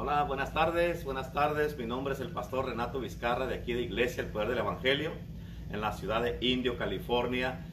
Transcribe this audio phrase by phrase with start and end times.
[0.00, 1.76] Hola, buenas tardes, buenas tardes.
[1.76, 5.10] Mi nombre es el pastor Renato Vizcarra de aquí de Iglesia El Poder del Evangelio
[5.72, 7.66] en la ciudad de Indio, California.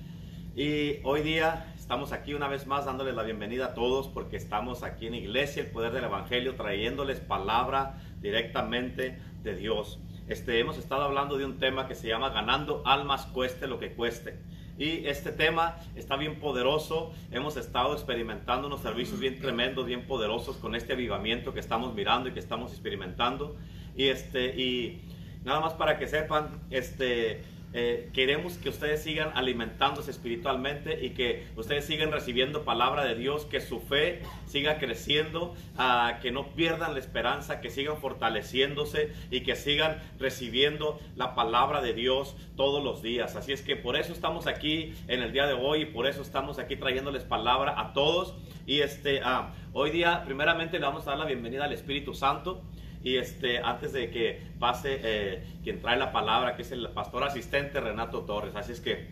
[0.55, 4.81] Y hoy día estamos aquí una vez más dándoles la bienvenida a todos porque estamos
[4.81, 9.99] aquí en Iglesia El Poder del Evangelio trayéndoles palabra directamente de Dios.
[10.27, 13.93] Este, hemos estado hablando de un tema que se llama ganando almas cueste lo que
[13.93, 14.39] cueste.
[14.77, 17.13] Y este tema está bien poderoso.
[17.31, 22.29] Hemos estado experimentando unos servicios bien tremendos, bien poderosos con este avivamiento que estamos mirando
[22.29, 23.55] y que estamos experimentando.
[23.95, 25.01] Y este y
[25.45, 27.43] nada más para que sepan, este
[27.77, 33.43] eh, queremos que ustedes sigan alimentándose espiritualmente y que ustedes sigan recibiendo palabra de Dios,
[33.43, 39.41] que su fe siga creciendo, uh, que no pierdan la esperanza, que sigan fortaleciéndose y
[39.41, 43.35] que sigan recibiendo la palabra de Dios todos los días.
[43.35, 46.21] Así es que por eso estamos aquí en el día de hoy y por eso
[46.21, 48.35] estamos aquí trayéndoles palabra a todos.
[48.65, 52.63] Y este, uh, hoy día primeramente le vamos a dar la bienvenida al Espíritu Santo.
[53.05, 57.23] Y este, antes de que pase eh, quien trae la palabra, que es el pastor
[57.23, 58.55] asistente Renato Torres.
[58.55, 59.09] Así es que,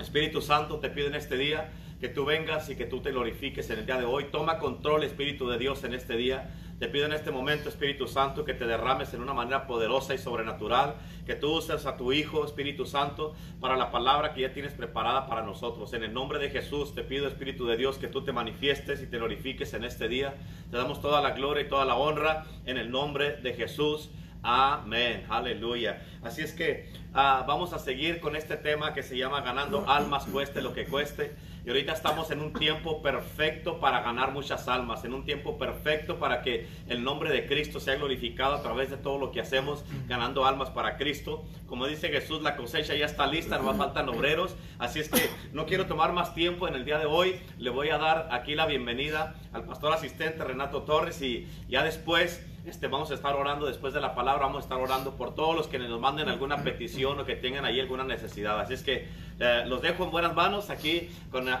[0.00, 1.70] Espíritu Santo, te pido en este día
[2.00, 4.28] que tú vengas y que tú te glorifiques en el día de hoy.
[4.32, 6.50] Toma control, Espíritu de Dios, en este día.
[6.78, 10.18] Te pido en este momento, Espíritu Santo, que te derrames en una manera poderosa y
[10.18, 14.74] sobrenatural, que tú uses a tu Hijo, Espíritu Santo, para la palabra que ya tienes
[14.74, 15.94] preparada para nosotros.
[15.94, 19.06] En el nombre de Jesús te pido, Espíritu de Dios, que tú te manifiestes y
[19.06, 20.34] te glorifiques en este día.
[20.70, 24.10] Te damos toda la gloria y toda la honra en el nombre de Jesús.
[24.48, 26.00] Amén, aleluya.
[26.22, 30.24] Así es que uh, vamos a seguir con este tema que se llama ganando almas,
[30.26, 31.34] cueste lo que cueste.
[31.64, 36.20] Y ahorita estamos en un tiempo perfecto para ganar muchas almas, en un tiempo perfecto
[36.20, 39.84] para que el nombre de Cristo sea glorificado a través de todo lo que hacemos,
[40.06, 41.44] ganando almas para Cristo.
[41.66, 44.54] Como dice Jesús, la cosecha ya está lista, no faltan obreros.
[44.78, 47.40] Así es que no quiero tomar más tiempo en el día de hoy.
[47.58, 52.46] Le voy a dar aquí la bienvenida al pastor asistente Renato Torres y ya después
[52.66, 55.54] este, vamos a estar orando después de la palabra, vamos a estar orando por todos
[55.56, 58.58] los que nos manden alguna petición o que tengan ahí alguna necesidad.
[58.60, 61.56] Así es que eh, los dejo en buenas manos aquí con, uh,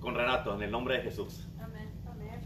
[0.00, 1.46] con Renato, en el nombre de Jesús.
[1.62, 1.90] Amén.
[2.06, 2.40] Amén.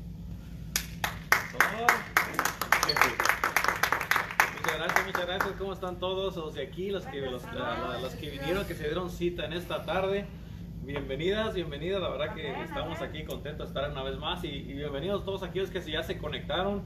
[4.60, 5.54] Muchas gracias, muchas gracias.
[5.58, 8.74] ¿Cómo están todos los de aquí, los que, los, la- la- los que vinieron, que
[8.74, 10.26] se dieron cita en esta tarde?
[10.84, 12.00] Bienvenidas, bienvenidas.
[12.02, 13.10] La verdad que Amén, estamos amén.
[13.10, 16.18] aquí contentos de estar una vez más y, y bienvenidos todos aquellos que ya se
[16.18, 16.82] conectaron.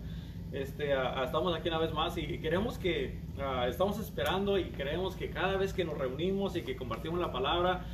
[0.53, 0.93] Este,
[1.25, 3.19] estamos aquí una vez más y queremos que
[3.69, 7.85] estamos esperando y queremos que cada vez que nos reunimos y que compartimos la palabra,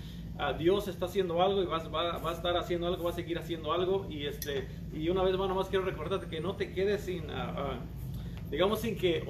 [0.59, 3.39] Dios está haciendo algo y va, va- va a estar haciendo algo, va a seguir
[3.39, 7.03] haciendo algo y este y una vez más nomás quiero recordarte que no te quedes
[7.03, 7.25] sin
[8.51, 9.25] digamos sin que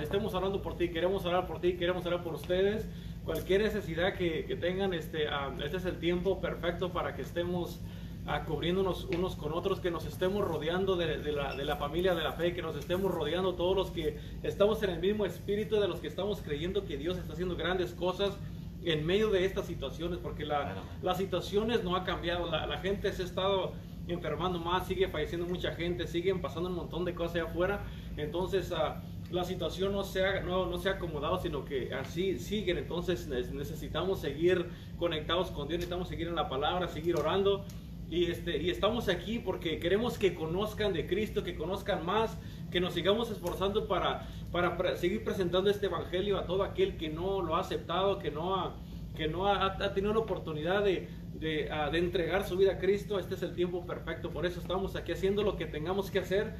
[0.00, 2.88] estemos orando por ti, queremos orar por ti, queremos orar por ustedes.
[3.24, 5.26] Cualquier necesidad que, que tengan, este,
[5.64, 7.80] este es el tiempo perfecto para que estemos
[8.26, 12.14] ah, cubriéndonos unos con otros, que nos estemos rodeando de, de la, de la familia
[12.14, 15.80] de la fe, que nos estemos rodeando todos los que estamos en el mismo espíritu,
[15.80, 18.36] de los que estamos creyendo que Dios está haciendo grandes cosas
[18.84, 23.12] en medio de estas situaciones, porque la, las situaciones no ha cambiado, la, la gente
[23.12, 23.72] se ha estado
[24.08, 27.84] enfermando más, sigue falleciendo mucha gente, siguen pasando un montón de cosas allá afuera,
[28.16, 32.38] entonces ah, la situación no se, ha, no, no se ha acomodado, sino que así
[32.38, 37.64] siguen, entonces ne- necesitamos seguir conectados con Dios, necesitamos seguir en la palabra, seguir orando.
[38.08, 42.38] Y, este, y estamos aquí porque queremos que conozcan de Cristo, que conozcan más,
[42.70, 47.42] que nos sigamos esforzando para, para seguir presentando este Evangelio a todo aquel que no
[47.42, 48.76] lo ha aceptado, que no ha,
[49.16, 53.18] que no ha tenido la oportunidad de, de, ah, de entregar su vida a Cristo.
[53.18, 56.54] Este es el tiempo perfecto, por eso estamos aquí haciendo lo que tengamos que hacer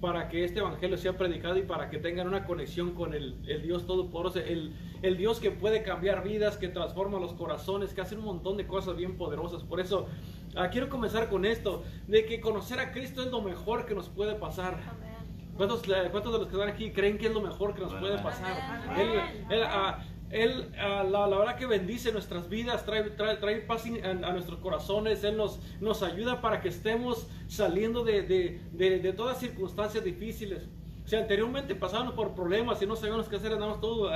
[0.00, 3.62] para que este evangelio sea predicado y para que tengan una conexión con el, el
[3.62, 8.16] Dios Todopoderoso, el, el Dios que puede cambiar vidas, que transforma los corazones, que hace
[8.16, 9.62] un montón de cosas bien poderosas.
[9.62, 10.08] Por eso
[10.56, 14.08] ah, quiero comenzar con esto, de que conocer a Cristo es lo mejor que nos
[14.08, 14.74] puede pasar.
[14.74, 15.10] Amén.
[15.56, 17.92] ¿Cuántos, eh, cuántos de los que están aquí creen que es lo mejor que nos
[17.94, 18.82] puede pasar?
[18.88, 19.10] Amén.
[19.50, 23.84] Él, él, ah, él, la, la verdad que bendice nuestras vidas, trae, trae, trae paz
[23.86, 29.00] a, a nuestros corazones, Él nos, nos ayuda para que estemos saliendo de, de, de,
[29.00, 30.68] de todas circunstancias difíciles.
[31.04, 34.12] O sea, anteriormente pasábamos por problemas y no sabíamos qué hacer, andábamos todos,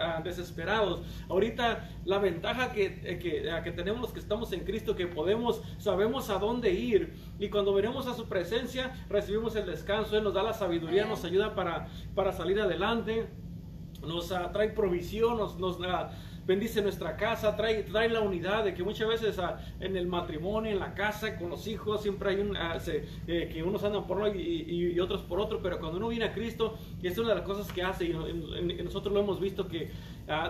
[0.00, 1.00] ah, desesperados.
[1.28, 5.60] Ahorita la ventaja que, eh, que, que tenemos los que estamos en Cristo, que podemos,
[5.78, 7.14] sabemos a dónde ir.
[7.40, 11.24] Y cuando venimos a su presencia, recibimos el descanso, Él nos da la sabiduría, nos
[11.24, 13.26] ayuda para, para salir adelante
[14.06, 16.10] nos trae provisión, nos, nos ah,
[16.46, 20.72] bendice nuestra casa, trae, trae la unidad de que muchas veces ah, en el matrimonio,
[20.72, 24.06] en la casa, con los hijos, siempre hay un, ah, se- eh, que unos andan
[24.06, 26.76] por un lado y, y- y otros por otro, pero cuando uno viene a Cristo,
[27.02, 29.38] y es una de las cosas que hace, y, no- en- en- nosotros lo hemos
[29.40, 29.90] visto, que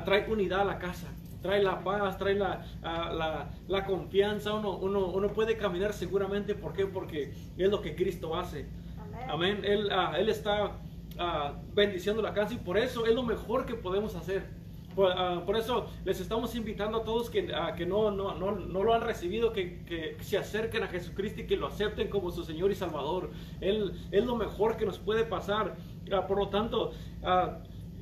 [0.05, 1.09] trae unidad a la casa.
[1.43, 6.75] Trae la paz, trae la, la, la confianza, uno, uno, uno puede caminar seguramente, ¿por
[6.75, 6.85] qué?
[6.87, 8.67] Porque es lo que Cristo hace.
[9.01, 9.31] Amén.
[9.31, 9.61] Amén.
[9.65, 10.77] Él, él está
[11.19, 14.59] ah, bendiciendo la casa y por eso es lo mejor que podemos hacer.
[14.95, 18.93] Por, ah, eso les estamos invitando a todos que, que no, no, no, no lo
[18.95, 22.71] han recibido, que, que se acerquen a Jesucristo y que lo acepten como su Señor
[22.71, 23.31] y Salvador.
[23.61, 25.77] Él es lo mejor que nos puede pasar.
[26.13, 26.93] Ah, por lo tanto,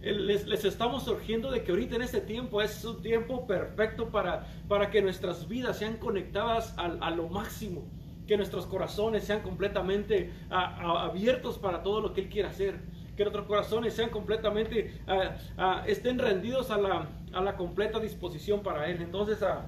[0.01, 4.91] les, estamos surgiendo de que ahorita en este tiempo es un tiempo perfecto para, para
[4.91, 7.85] que nuestras vidas sean conectadas al- a, lo máximo,
[8.27, 12.81] que nuestros corazones sean completamente abiertos para todo lo que Él quiere hacer,
[13.19, 18.63] que nuestros corazones sean completamente, ah, ah, estén rendidos a la, a la completa disposición
[18.63, 19.03] para Él.
[19.03, 19.67] Entonces, ah,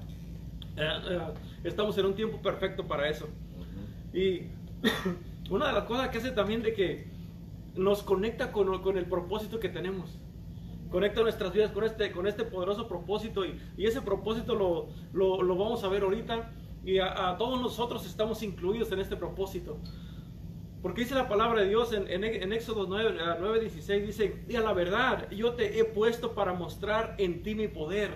[1.64, 3.29] estamos en un tiempo perfecto para eso.
[4.14, 4.43] Y
[5.50, 7.08] una de las cosas que hace también de que
[7.75, 10.17] nos conecta con, con el propósito que tenemos.
[10.88, 15.82] Conecta nuestras vidas con este, con este poderoso propósito y, ese propósito lo, lo- vamos
[15.82, 16.52] a ver ahorita
[16.85, 19.76] y a todos nosotros estamos incluidos en este propósito.
[20.82, 24.44] Porque dice la palabra de Dios en, en, en Éxodo 9, ah, 9, 16, dice,
[24.49, 28.11] y a la verdad, yo te he puesto para mostrar en ti mi poder.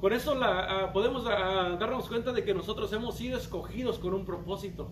[0.00, 4.14] Con eso la, ah, podemos ah, darnos cuenta de que nosotros hemos sido escogidos con
[4.14, 4.90] un propósito.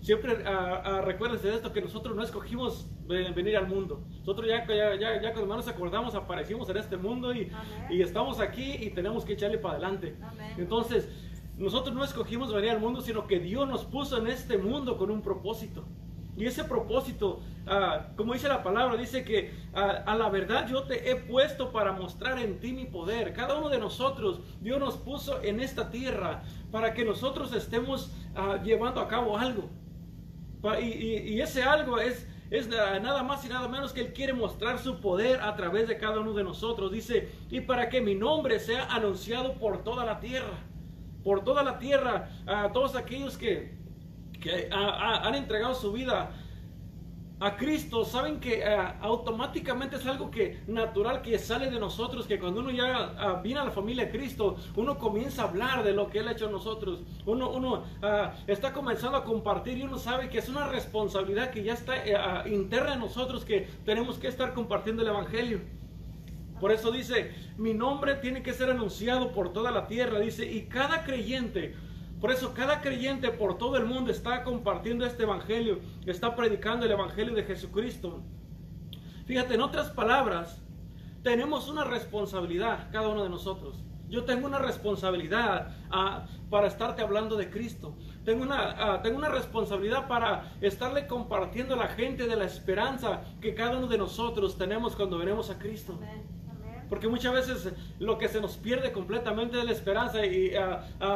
[0.00, 4.04] Siempre ah, recuérdense de esto, que nosotros no escogimos eh, venir al mundo.
[4.20, 7.50] Nosotros ya, ya, ya, ya cuando nos acordamos, aparecimos en este mundo y,
[7.90, 10.16] y estamos aquí y tenemos que echarle para adelante.
[10.22, 10.54] Amén.
[10.58, 11.08] Entonces,
[11.58, 15.10] nosotros no escogimos venir al mundo, sino que Dios nos puso en este mundo con
[15.10, 15.84] un propósito.
[16.36, 20.82] Y ese propósito, ah, como dice la palabra, dice que ah, a la verdad yo
[20.82, 23.32] te he puesto para mostrar en ti mi poder.
[23.32, 28.60] Cada uno de nosotros, Dios nos puso en esta tierra para que nosotros estemos ah,
[28.62, 29.70] llevando a cabo algo.
[30.82, 34.78] Y, ese algo es, es na- nada más y nada menos que Él quiere mostrar
[34.78, 36.90] su poder a través de cada uno de nosotros.
[36.92, 40.65] Dice, y para que mi nombre sea anunciado por toda la tierra.
[41.26, 43.76] Por toda la tierra, a todos aquellos que,
[44.40, 46.30] que han entregado su vida
[47.40, 48.64] a Cristo, saben que
[49.00, 53.64] automáticamente es algo que natural que sale de nosotros, que cuando uno ya viene a
[53.64, 56.52] la familia de Cristo, uno comienza a hablar de lo que Él ha hecho en
[56.52, 57.02] nosotros.
[57.24, 57.82] Uno, uno
[58.46, 62.54] está comenzando a compartir y uno sabe que es una responsabilidad que ya está eh,
[62.54, 65.60] interna en nosotros, que tenemos que estar compartiendo el Evangelio.
[66.60, 70.62] Por eso dice, mi nombre tiene que ser anunciado por toda la tierra, dice, y
[70.66, 71.74] cada creyente,
[72.20, 76.92] por eso cada creyente por todo el mundo está compartiendo este evangelio, está predicando el
[76.92, 78.22] evangelio de Jesucristo.
[79.26, 80.62] Fíjate, en otras palabras,
[81.22, 83.82] tenemos una responsabilidad, cada uno de nosotros.
[84.08, 87.96] Yo tengo una responsabilidad ah, para estarte hablando de Cristo.
[88.24, 93.22] Tengo una, ah, tengo una responsabilidad para estarle compartiendo a la gente de la esperanza
[93.40, 95.94] que cada uno de nosotros tenemos cuando venimos a Cristo.
[95.96, 96.35] Amén.
[96.88, 101.06] Porque muchas veces lo que se nos pierde completamente es la esperanza y ah, ah,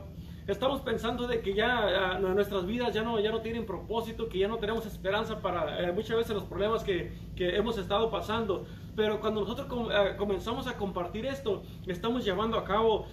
[0.46, 4.48] estamos pensando de que ya nuestras vidas ya no, ya no tienen propósito, que ya
[4.48, 8.66] no tenemos esperanza para eh, muchas veces los problemas que, que hemos estado pasando.
[8.94, 13.06] Pero cuando nosotros ah, comenzamos a compartir esto, estamos llevando a cabo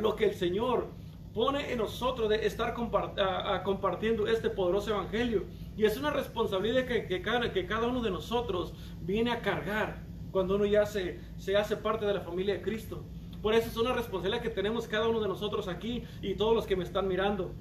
[0.00, 0.86] lo que el Señor
[1.34, 5.44] pone en nosotros de estar compar- ah, ah, compartiendo este poderoso evangelio.
[5.76, 8.72] Y es una responsabilidad que, que cada, que cada uno de nosotros
[9.02, 13.04] viene a cargar cuando uno ya se, se hace parte de la familia de Cristo.
[13.42, 16.66] Por eso es una responsabilidad que tenemos cada uno de nosotros aquí y todos los
[16.66, 17.52] que me están mirando.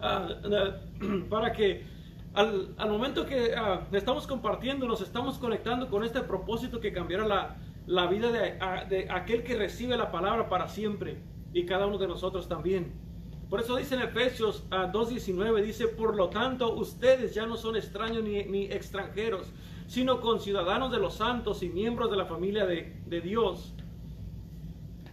[0.00, 0.28] Ah,
[1.28, 1.84] para que
[2.34, 7.26] al, al momento que ah, estamos compartiendo, nos estamos conectando con este propósito que cambiará
[7.26, 11.18] la, la vida de, a- de aquel que recibe la palabra para siempre
[11.52, 12.92] y cada uno de nosotros también.
[13.50, 17.74] Por eso dice en Efesios ah, 2.19, dice, por lo tanto ustedes ya no son
[17.76, 19.52] extraños ni, ni extranjeros,
[19.90, 23.74] sino conciudadanos de los santos y miembros de la familia de, de Dios.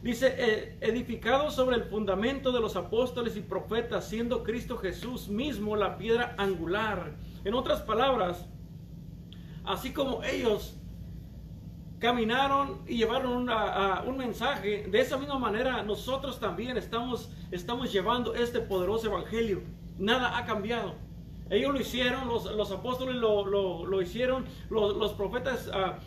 [0.03, 5.75] Dice, eh, edificado sobre el fundamento de los apóstoles y profetas, siendo Cristo Jesús mismo
[5.75, 7.15] la piedra angular.
[7.43, 8.45] En otras palabras,
[9.65, 10.75] así como ellos
[11.97, 18.35] caminaron y llevaron una- un mensaje, de esa misma manera nosotros también estamos, estamos llevando
[18.35, 19.63] este poderoso evangelio.
[19.97, 21.06] Nada ha cambiado.
[21.49, 25.99] Ellos lo hicieron, los, los apóstoles lo, lo- lo hicieron, los, los profetas ah,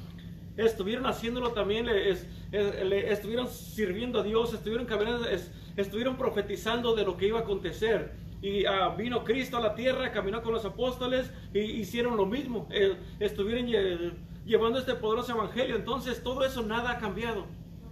[0.57, 6.17] estuvieron haciéndolo también, le- es- es- le estuvieron sirviendo a Dios, estuvieron caminando, es- estuvieron
[6.17, 8.13] profetizando de lo que iba a acontecer.
[8.43, 12.69] Y ah, vino Cristo a la tierra, caminó con los apóstoles y hicieron lo mismo.
[12.71, 14.13] eh, estuvieron lle-
[14.47, 15.77] llevando este poderoso evangelio.
[15.77, 17.47] Entonces todo eso nada ha cambiado.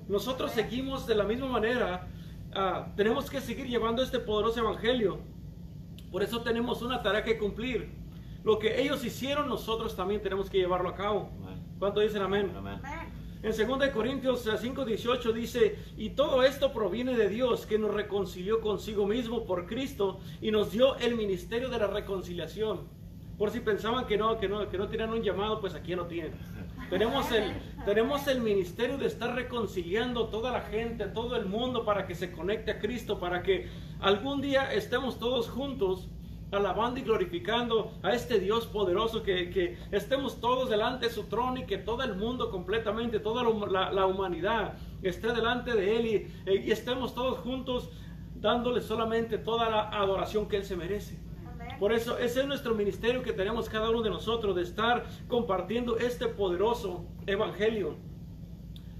[0.08, 2.08] Nosotros seguimos de la misma manera.
[2.54, 5.18] ah, tenemos que seguir llevando este poderoso evangelio.
[6.10, 7.90] Por eso tenemos una tarea que cumplir.
[8.44, 11.30] Lo que ellos hicieron, nosotros también tenemos que llevarlo a cabo.
[11.78, 12.52] ¿Cuánto dicen amén?
[12.56, 12.80] Amén.
[13.40, 18.60] En 2 Corintios eh, 5:18 dice, y todo esto proviene de Dios que nos reconcilió
[18.60, 22.88] consigo mismo por Cristo y nos dio el ministerio de la reconciliación.
[23.38, 26.06] Por si pensaban que no, que no, que no tenían un llamado, pues aquí lo
[26.06, 26.32] tienen.
[26.90, 27.52] Tenemos el,
[27.84, 32.32] tenemos el ministerio de estar reconciliando toda la gente, todo el mundo para que se
[32.32, 33.68] conecte a Cristo, para que
[34.00, 36.08] algún día estemos todos juntos
[36.50, 41.60] alabando y glorificando a este Dios poderoso, que, que estemos todos delante de su trono
[41.60, 46.70] y que todo el mundo completamente, toda la, humanidad esté delante de Él y, y
[46.70, 47.90] estemos todos juntos
[48.36, 51.27] dándole solamente toda la adoración que Él se merece.
[51.78, 55.96] Por eso ese es nuestro ministerio que tenemos cada uno de nosotros, de estar compartiendo
[55.96, 57.96] este poderoso evangelio.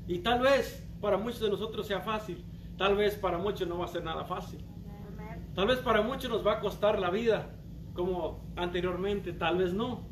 [0.06, 2.44] Y tal vez para muchos de nosotros sea fácil,
[2.76, 4.64] tal vez para muchos no va a ser nada fácil.
[5.54, 7.50] Tal vez para muchos nos va a costar la vida,
[7.94, 10.06] como anteriormente, tal vez no.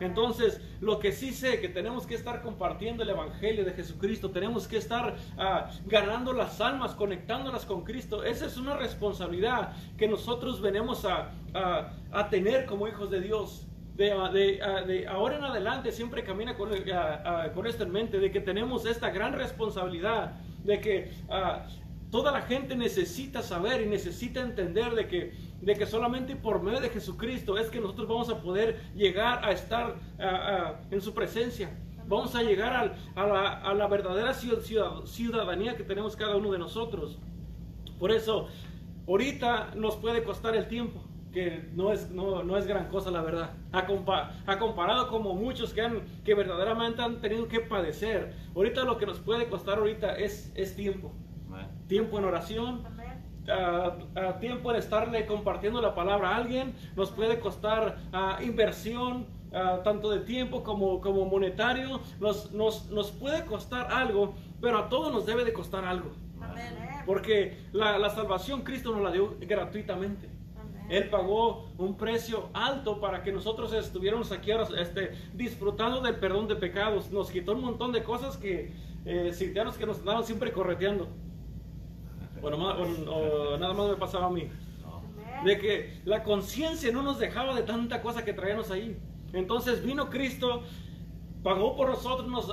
[0.00, 4.68] Entonces, lo que sí sé que tenemos que estar compartiendo el Evangelio de Jesucristo, tenemos
[4.68, 8.22] que estar uh, ganando las almas, conectándolas con Cristo.
[8.22, 13.66] Esa es una responsabilidad que nosotros venimos a, a, a tener como hijos de Dios.
[13.96, 16.68] De, de, de, ahora en adelante siempre camina con,
[17.54, 20.34] con esto en mente, de que tenemos esta gran responsabilidad,
[20.64, 21.10] de que
[22.10, 25.32] toda la gente necesita saber y necesita entender de que
[25.66, 29.50] de que solamente por medio de Jesucristo es que nosotros vamos a poder llegar a
[29.50, 29.96] estar
[30.92, 31.76] en su presencia.
[32.06, 37.18] Vamos a llegar a, la, verdadera ciudadanía que tenemos cada uno de nosotros.
[37.98, 38.46] Por eso,
[39.08, 43.50] ahorita nos puede costar el tiempo, que no es, no, es gran cosa la verdad.
[43.72, 48.36] A, comparado como muchos que, han, que verdaderamente han tenido que padecer.
[48.54, 51.12] Ahorita lo que nos puede costar ahorita es, es tiempo.
[51.88, 52.84] Tiempo en oración,
[53.48, 57.98] a tiempo de estarle compartiendo la palabra a alguien, nos puede costar
[58.42, 59.26] inversión,
[59.84, 65.12] tanto de tiempo como, como monetario, nos, nos, nos, puede costar algo, pero a todos
[65.12, 66.10] nos debe de costar algo.
[67.06, 70.28] Porque la, la salvación Cristo nos la dio gratuitamente.
[70.88, 76.46] Él pagó un precio alto para que nosotros estuviéramos aquí ahora este, disfrutando del perdón
[76.46, 77.10] de pecados.
[77.10, 78.72] Nos quitó un montón de cosas que,
[79.04, 79.32] eh,
[79.78, 81.08] que nos andaban siempre correteando
[82.42, 84.48] o, nada más me pasaba a mí.
[85.44, 88.96] De que la conciencia no nos dejaba de tanta cosa que traíamos ahí.
[89.32, 90.62] Entonces vino Cristo,
[91.42, 92.52] pagó por nosotros, nos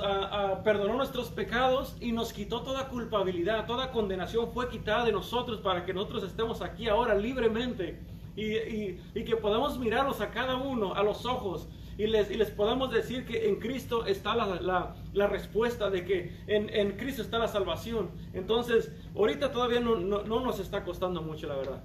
[0.62, 5.84] perdonó nuestros pecados y nos quitó toda culpabilidad, toda condenación fue quitada de nosotros para
[5.84, 8.00] que nosotros estemos aquí ahora libremente
[8.36, 8.56] y,
[9.14, 12.90] y que podamos mirarlos a cada uno a los ojos y les, y les podamos
[12.90, 17.48] decir que en Cristo está la, la respuesta, de que en, en, Cristo está la
[17.48, 18.10] salvación.
[18.34, 21.82] Entonces, ahorita todavía no, no, no nos está costando mucho, la verdad.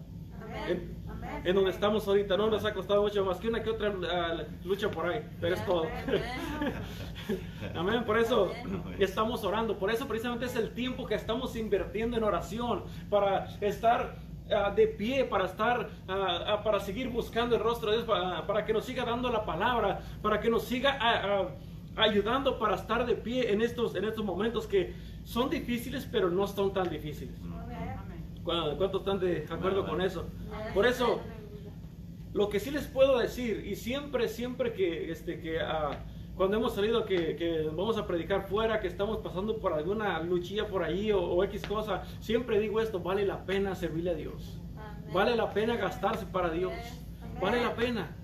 [0.68, 0.98] En,
[1.46, 4.68] en, donde estamos ahorita no nos ha costado mucho más que una que otra uh,
[4.68, 5.86] lucha por ahí, pero es todo.
[7.76, 8.52] Amén, por eso
[8.98, 14.18] estamos orando, por eso precisamente es el tiempo que estamos invirtiendo en oración para estar
[14.52, 18.08] Ah, de pie para estar, ah, ah, para seguir buscando el rostro de Dios,
[18.48, 20.98] para, que nos siga dando la palabra, para que nos siga
[22.00, 26.48] ayudando para estar de pie en estos, en estos momentos que son difíciles, pero no
[26.48, 27.36] son tan difíciles.
[28.44, 30.26] ¿Cuántos están de acuerdo con eso?
[30.74, 31.22] Por eso,
[32.34, 35.60] lo que sí les puedo decir, y siempre, siempre que, este, que
[36.40, 40.84] cuando hemos salido que, vamos a predicar fuera, que estamos pasando por alguna luchilla por
[40.84, 44.58] ahí o, X cosa, siempre digo esto, vale la pena servirle a Dios.
[45.14, 46.72] Vale la pena gastarse para Dios.
[47.42, 48.16] Vale la pena.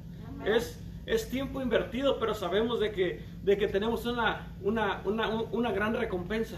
[0.45, 5.71] Es, es tiempo invertido, pero sabemos de que, de que tenemos una, una, una, una
[5.71, 6.57] gran recompensa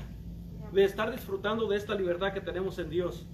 [0.72, 3.28] de estar disfrutando de esta libertad que tenemos en Dios.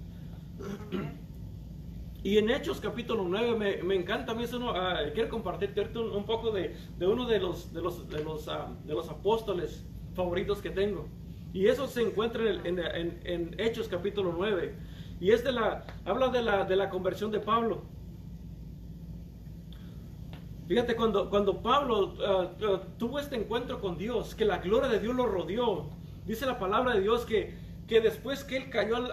[2.23, 4.73] Y en Hechos capítulo 9 me, me encanta a mí eso,
[5.13, 8.75] quiero compartirte un, un, poco de, de, uno de los, de los, de los, uh,
[8.85, 11.07] de los apóstoles favoritos que tengo.
[11.53, 14.73] Y eso se encuentra en, en, en, Hechos capítulo 9.
[15.19, 17.83] Y es de la, habla de la, de la conversión de Pablo.
[20.67, 25.15] Fíjate, cuando, cuando Pablo uh, tuvo este encuentro con Dios, que la gloria de Dios
[25.15, 25.89] lo rodeó,
[26.25, 29.09] dice la palabra de Dios que que después que él cayó,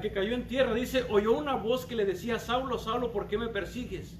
[0.00, 3.38] que cayó en tierra, dice, oyó una voz que le decía, Saulo, Saulo, ¿por qué
[3.38, 4.14] me persigues?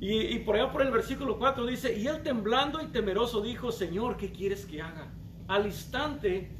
[0.00, 3.70] Y, y, por allá por el versículo 4 dice, y él temblando y temeroso dijo,
[3.70, 5.12] Señor, ¿qué quieres que haga?
[5.46, 6.50] Al instante,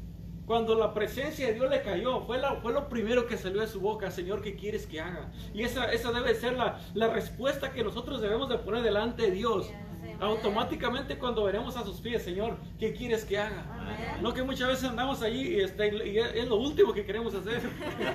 [0.45, 3.67] cuando la presencia de Dios le cayó, fue, la, fue lo primero que salió de
[3.67, 5.31] su boca, Señor, ¿qué quieres que haga?
[5.53, 9.31] Y esa, esa debe ser la, la respuesta que nosotros debemos de poner delante de
[9.31, 9.71] Dios
[10.19, 14.17] automáticamente cuando veremos a sus pies, Señor, ¿qué quieres que haga?
[14.21, 17.61] No que muchas veces andamos allí y, este, y es lo último que queremos hacer.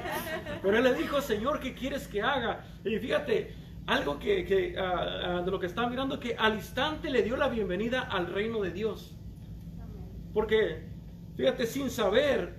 [0.62, 2.64] Pero él le dijo, Señor, ¿qué quieres que haga?
[2.84, 3.54] Y fíjate,
[3.86, 7.48] algo que, que uh, de lo que está mirando, que al instante le dio la
[7.48, 9.16] bienvenida al reino de Dios.
[10.32, 10.89] Porque,
[11.40, 12.54] fíjate, sin saber,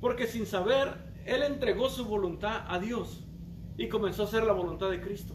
[0.00, 0.88] porque sin saber,
[1.24, 3.24] él entregó su voluntad a Dios
[3.78, 5.34] y comenzó a hacer la voluntad de Cristo.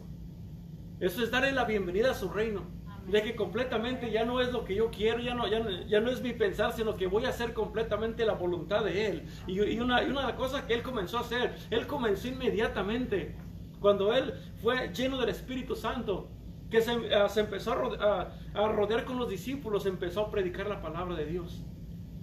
[1.00, 2.62] Eso es darle la bienvenida a su reino.
[3.08, 6.10] De que completamente ya no es lo que yo quiero, ya no, ya, ya no
[6.10, 9.22] es mi pensar, sino que voy a hacer completamente la voluntad de Él.
[9.46, 12.28] Y, y una, y una de las cosas que Él comenzó a hacer, Él comenzó
[12.28, 13.34] inmediatamente,
[13.80, 16.28] cuando Él fue lleno del Espíritu Santo,
[16.70, 20.30] que se, ah, se empezó a rode- a- a rodear con los discípulos, empezó a
[20.30, 21.64] predicar la palabra de Dios.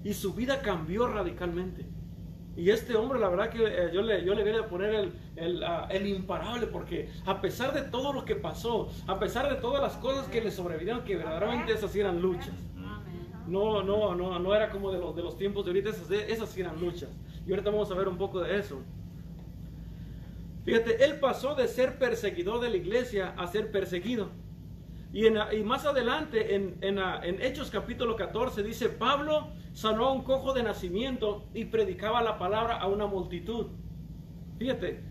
[0.05, 1.83] Y su vida cambió radicalmente.
[2.55, 5.13] Y este hombre, la verdad que eh, yo, le, yo le voy a poner el,
[5.35, 9.59] el, ah, el imparable, porque a pesar de todo lo que pasó, a pesar de
[9.59, 12.53] todas las cosas que le sobrevinieron, que verdaderamente esas eran luchas.
[13.47, 16.55] No, no, no, no era como de los, de los tiempos de ahorita, esas, esas
[16.55, 17.09] eran luchas.
[17.47, 18.79] Y ahorita vamos a ver un poco de eso.
[20.65, 24.29] Fíjate, él pasó de ser perseguidor de la iglesia a ser perseguido.
[25.15, 30.23] Y, en- y más adelante, en, en, Hechos capítulo 14, dice, Pablo sanó a un
[30.23, 33.67] cojo de nacimiento y predicaba la palabra a una multitud.
[34.59, 35.05] Fíjate.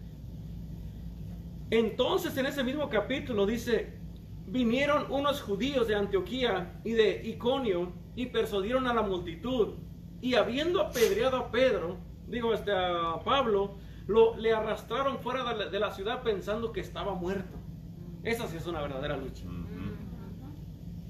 [1.71, 3.95] Entonces en ese mismo capítulo dice,
[4.47, 9.77] vinieron unos judíos de Antioquía y de Iconio y persuadieron a la multitud.
[10.21, 11.97] Y habiendo apedreado a Pedro,
[12.29, 16.81] digo, este, a Pablo, lo, le arrastraron fuera de la, de la ciudad pensando que
[16.81, 17.57] estaba muerto.
[18.23, 19.45] Esa sí es una verdadera lucha.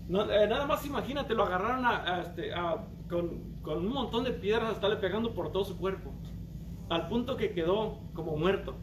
[0.09, 4.25] No, eh, nada más imagínate, lo agarraron a- a este, a- con, con un montón
[4.25, 6.13] de piedras, hasta le pegando por todo su cuerpo,
[6.91, 8.75] al punto que quedó como muerto.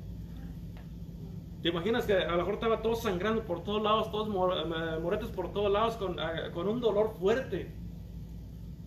[1.62, 5.30] ¿Te imaginas que a lo mejor estaba todo sangrando por todos lados, todos eh, moretes
[5.30, 7.72] por todos lados, con, ah, con un dolor fuerte?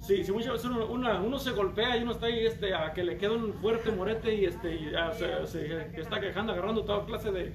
[0.00, 2.92] Sí, si muchas veces uno, una- uno se golpea y uno está ahí este, a
[2.92, 7.06] que le queda un fuerte morete y, este, y, ah, se, está quejando, agarrando toda
[7.06, 7.54] clase de,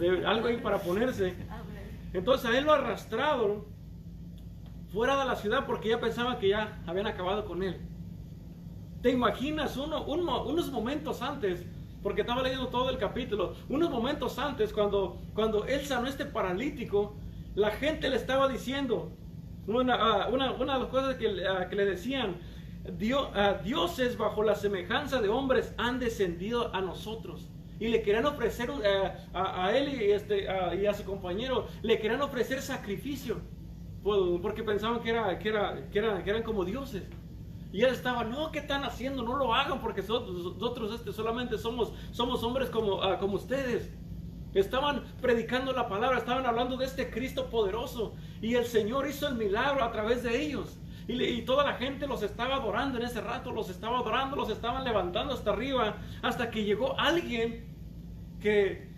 [0.00, 1.34] de algo ahí para ponerse.
[2.12, 3.64] Entonces a él lo arrastraron
[4.96, 7.78] fuera de la ciudad porque ya pensaban que ya habían acabado con él.
[9.02, 11.66] ¿Te imaginas uno, unos momentos antes?
[12.02, 13.52] Porque estaba leyendo todo el capítulo.
[13.68, 17.14] Unos momentos antes, cuando, cuando él sanó este paralítico,
[17.54, 19.12] la gente le estaba diciendo,
[19.66, 22.36] una, ah, una, de las cosas que, ah, le decían,
[22.96, 27.50] Dio- ah, dioses bajo la semejanza de hombres han descendido a nosotros.
[27.78, 28.70] Y le querían ofrecer
[29.34, 30.46] ah, a, él y, este,
[30.80, 33.42] y a su compañero, le querían ofrecer sacrificio.
[34.06, 37.02] Por- Porque pensaban que, era, que, era, que, eran, que eran como dioses.
[37.72, 39.24] Y él estaba, no, ¿qué están haciendo?
[39.24, 43.90] No lo hagan porque so- nosotros este, solamente somos, somos hombres como, ah, como ustedes.
[44.54, 48.14] Estaban predicando la palabra, estaban hablando de este Cristo poderoso.
[48.40, 50.78] Y el Señor hizo el milagro a través de ellos.
[51.08, 54.84] Y toda la gente los estaba adorando en ese rato, los estaba adorando, los estaban
[54.84, 57.66] levantando hasta arriba, hasta que llegó alguien
[58.40, 58.88] que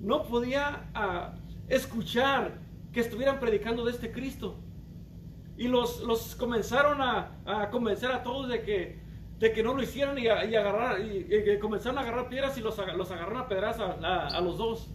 [0.00, 1.34] no podía ah,
[1.68, 2.63] escuchar
[2.94, 4.56] que estuvieran predicando de este Cristo.
[5.56, 8.98] Y los, los comenzaron a, a convencer a todos de que,
[9.38, 13.10] de que no lo hicieran y, agarrar, y, comenzaron a agarrar piedras y los, los
[13.10, 14.88] agarraron a pedras a- a los dos.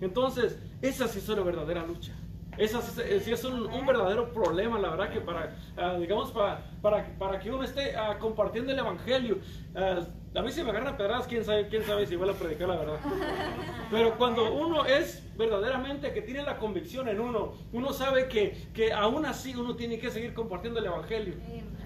[0.00, 2.14] Entonces, esa sí es una verdadera lucha.
[2.60, 6.30] Esa sí, es- sí es un, un verdadero problema, la verdad, que para, ah, digamos,
[6.30, 9.38] para, para, para que uno esté ah, compartiendo el Evangelio.
[9.74, 10.00] ah,
[10.34, 12.76] a mí si me agarran pedradas, quién sabe, quién sabe si vuelvo a predicar la
[12.76, 12.98] verdad.
[13.90, 18.92] Pero cuando uno es verdaderamente que tiene la convicción en uno, uno sabe que, que
[18.92, 21.34] aún así uno tiene que seguir compartiendo el Evangelio.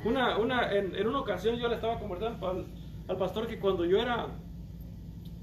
[0.05, 2.67] Una, una, en, en una ocasión yo le estaba compartiendo al,
[3.09, 4.27] al pastor que cuando yo era,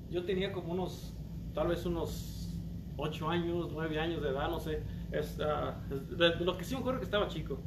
[0.10, 1.14] yo tenía como unos,
[1.56, 2.54] tal vez unos
[2.98, 6.82] 8 años, 9 años de edad, no sé, es, es de, lo que sí me
[6.82, 7.58] acuerdo que estaba chico.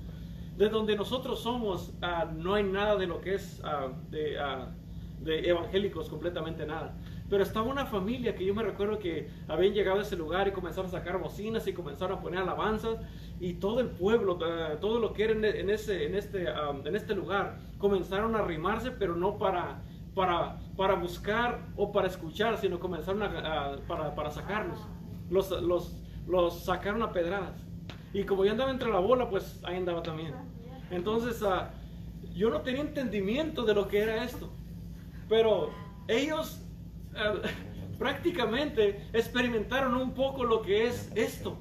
[0.57, 4.39] De donde nosotros somos, ah, no hay nada de lo que es ah, de,
[5.21, 6.95] de evangélicos, completamente nada.
[7.29, 10.53] Pero estaba una familia que yo me recuerdo que habían llegado a ese lugar y
[10.53, 12.99] comenzaron a sacar bocinas y comenzaron a poner alabanzas
[13.41, 14.39] y todo el pueblo,
[14.81, 16.47] todo lo que era en, ese, en, este,
[16.85, 19.83] en este lugar, comenzaron a arrimarse, pero no para,
[20.15, 24.79] para, para buscar o para escuchar, sino comenzaron a, para, para sacarlos.
[25.31, 27.65] Los, los, los sacaron a pedradas.
[28.13, 30.35] Y como yo andaba entre la bola, pues ahí andaba también.
[30.91, 31.71] Entonces, ah,
[32.35, 34.51] yo no tenía entendimiento de lo que era esto.
[35.29, 35.71] Pero
[36.09, 36.63] ellos
[37.17, 37.35] ah,
[37.99, 41.59] prácticamente experimentaron un poco lo que es esto.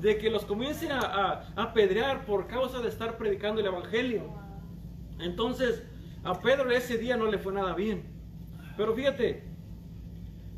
[0.00, 4.22] De que los comiencen a, a, a apedrear por causa de estar predicando el Evangelio.
[5.18, 5.82] Entonces,
[6.22, 8.04] a Pedro ese día no le fue nada bien.
[8.76, 9.42] Pero fíjate,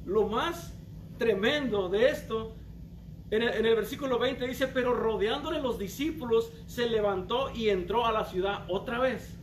[0.05, 0.77] lo más
[1.17, 2.55] tremendo de esto,
[3.31, 8.07] en el, en el versículo 20 dice, pero rodeándole los discípulos, se levantó y entró
[8.07, 9.37] a la ciudad otra vez.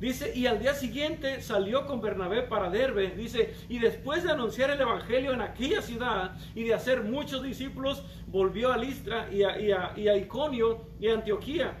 [0.00, 4.70] Dice, y al día siguiente salió con Bernabé para Derbe, dice, y después de anunciar
[4.70, 9.58] el Evangelio en aquella ciudad y de hacer muchos discípulos, volvió a Listra y a,
[9.58, 11.78] y a- y a Iconio y a Antioquía.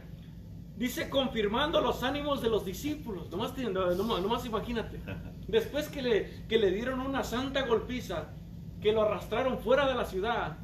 [0.76, 3.30] Dice, confirmando los ánimos de los discípulos.
[3.30, 5.00] Nomás, nomás- nomás imagínate.
[5.48, 8.30] Después que le, que le dieron una santa golpiza,
[8.80, 10.56] que lo arrastraron fuera de la ciudad,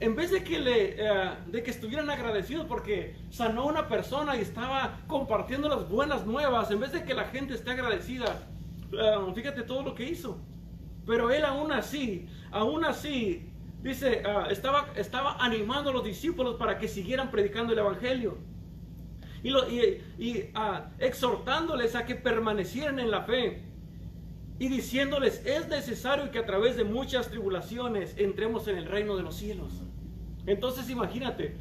[0.00, 4.36] en vez de que, le, eh, de que estuvieran agradecidos porque sanó a una persona
[4.36, 8.48] y estaba compartiendo las buenas nuevas, en vez de que la gente esté agradecida,
[8.92, 10.38] eh, fíjate todo lo que hizo.
[11.06, 13.50] Pero él aún así, aún así,
[13.82, 18.38] dice, ah, estaba, estaba animando a los discípulos para que siguieran predicando el Evangelio.
[19.42, 23.62] Y, ah, exhortándoles a que permanecieran en la fe.
[24.60, 29.22] Y diciéndoles, es necesario que a través de muchas tribulaciones entremos en el reino de
[29.22, 29.72] los cielos.
[30.46, 31.56] Entonces imagínate,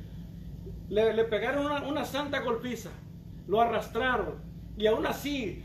[0.90, 2.90] le, pegaron una, santa golpiza,
[3.48, 4.36] lo arrastraron
[4.78, 5.64] y aún así,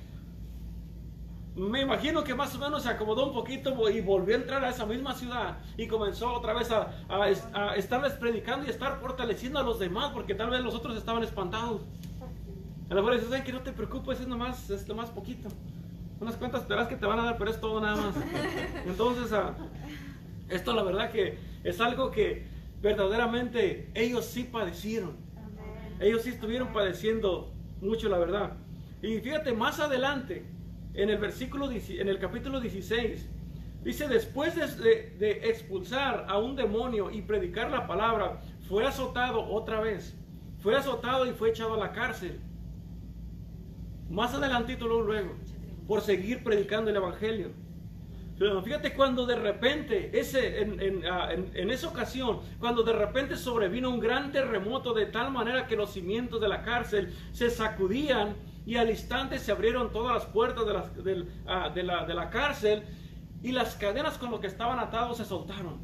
[1.57, 4.69] me imagino que más o menos se acomodó un poquito y volvió a entrar a
[4.71, 9.01] esa misma ciudad y comenzó otra vez a, a es- a estarles predicando y estar
[9.01, 11.83] fortaleciendo a los demás porque tal vez los otros estaban espantados.
[12.91, 15.49] A lo mejor dices, "Ay, que no te preocupes, es nomás, es nomás poquito.
[16.21, 18.15] Unas cuantas peras que te van a dar, pero es todo nada más.
[18.87, 19.55] Entonces, ah,
[20.49, 22.47] esto la verdad que es algo que
[22.81, 25.17] verdaderamente ellos sí padecieron.
[26.01, 28.53] Ellos sí estuvieron padeciendo mucho, la verdad.
[29.03, 30.45] Y fíjate, más adelante,
[30.95, 33.29] en el versículo, 10 en el capítulo 16,
[33.83, 39.45] dice, después de, de- de expulsar a un demonio y predicar la palabra, fue azotado
[39.51, 40.17] otra vez.
[40.61, 42.41] Fue azotado y fue echado a la cárcel.
[44.11, 45.35] Más adelantito luego, luego,
[45.87, 47.51] por seguir predicando el evangelio.
[48.39, 50.67] Pero fíjate cuando de repente, ese,
[51.09, 55.67] ah, en- en esa ocasión, cuando de repente sobrevino un gran terremoto de tal manera
[55.69, 58.35] que los cimientos de la cárcel se sacudían
[58.67, 62.29] y al instante se abrieron todas las puertas de, del- ah, de la, de la
[62.31, 62.83] cárcel
[63.43, 65.79] y las cadenas con las que estaban atados se soltaron.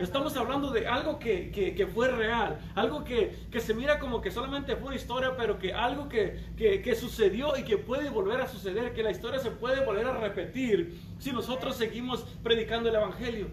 [0.00, 4.20] Estamos hablando de algo que, que- que fue real, algo que, que se mira como
[4.20, 6.38] que solamente fue una historia, pero que algo que,
[6.94, 10.98] sucedió y que puede volver a suceder, que la historia se puede volver a repetir
[11.18, 13.48] si nosotros seguimos predicando el Evangelio.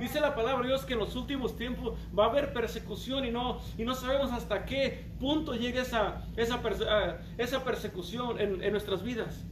[0.00, 3.30] Dice la palabra de Dios que en los últimos tiempos va a haber persecución y
[3.30, 8.62] no, y no sabemos hasta qué punto llegue esa, esa, perse- ah, esa persecución en,
[8.62, 9.46] en nuestras vidas.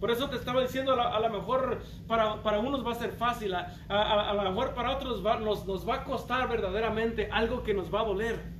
[0.00, 3.54] Por eso te estaba diciendo, a lo mejor para, para unos va a ser fácil,
[3.54, 7.62] a, a- a lo mejor para otros va- nos, nos va a costar verdaderamente algo
[7.62, 8.58] que nos va a doler.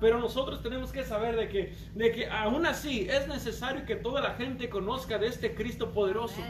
[0.00, 4.20] Pero nosotros tenemos que saber de que, de que aún así es necesario que toda
[4.20, 6.40] la gente conozca de este Cristo poderoso.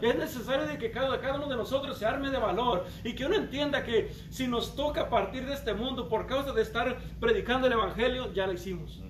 [0.00, 3.26] Es necesario de que cada, cada uno de nosotros se arme de valor y que
[3.26, 7.66] uno entienda que si nos toca partir de este mundo por causa de estar predicando
[7.66, 9.02] el Evangelio, ya lo hicimos.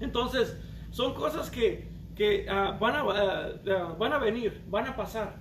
[0.00, 0.56] Entonces,
[0.90, 5.36] son cosas que, que ah, van, a, ah, van a venir, van a pasar.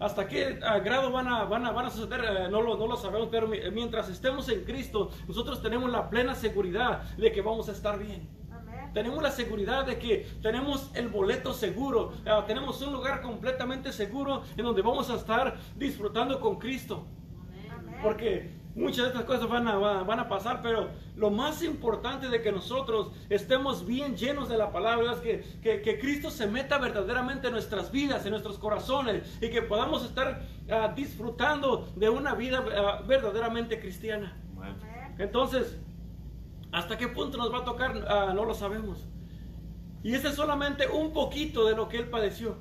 [0.00, 2.24] ¿Hasta qué grado van a, van a, van a suceder?
[2.24, 6.10] Eh, no, lo, no lo sabemos, pero mi- mientras estemos en Cristo, nosotros tenemos la
[6.10, 8.28] plena seguridad de que vamos a estar bien.
[8.92, 14.42] Tenemos la seguridad de que tenemos el boleto seguro, ah, tenemos un lugar completamente seguro
[14.56, 17.06] en donde vamos a estar disfrutando con Cristo.
[18.02, 22.28] Porque muchas de estas cosas van a, va- van a pasar, pero lo más importante
[22.28, 26.46] de que nosotros estemos bien llenos de la palabra es que, que- que Cristo se
[26.46, 32.08] meta verdaderamente en nuestras vidas, en nuestros corazones, y que podamos estar ah, disfrutando de
[32.08, 34.36] una vida ah, verdaderamente cristiana.
[35.18, 35.76] Entonces,
[36.72, 38.04] ¿hasta qué punto nos va a tocar?
[38.08, 39.06] Ah, no lo sabemos.
[40.02, 42.56] Y ese es solamente un poquito de lo que él padeció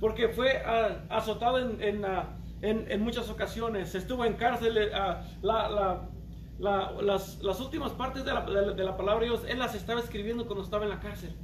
[0.00, 0.62] porque fue
[1.08, 2.04] azotado en, en,
[2.62, 6.08] en- en muchas ocasiones, estuvo en cárcel, eh, ah, la- la-
[6.58, 9.58] la- las, las últimas partes de la, de la- de la palabra de Dios, él
[9.58, 11.34] las estaba escribiendo cuando estaba en la cárcel.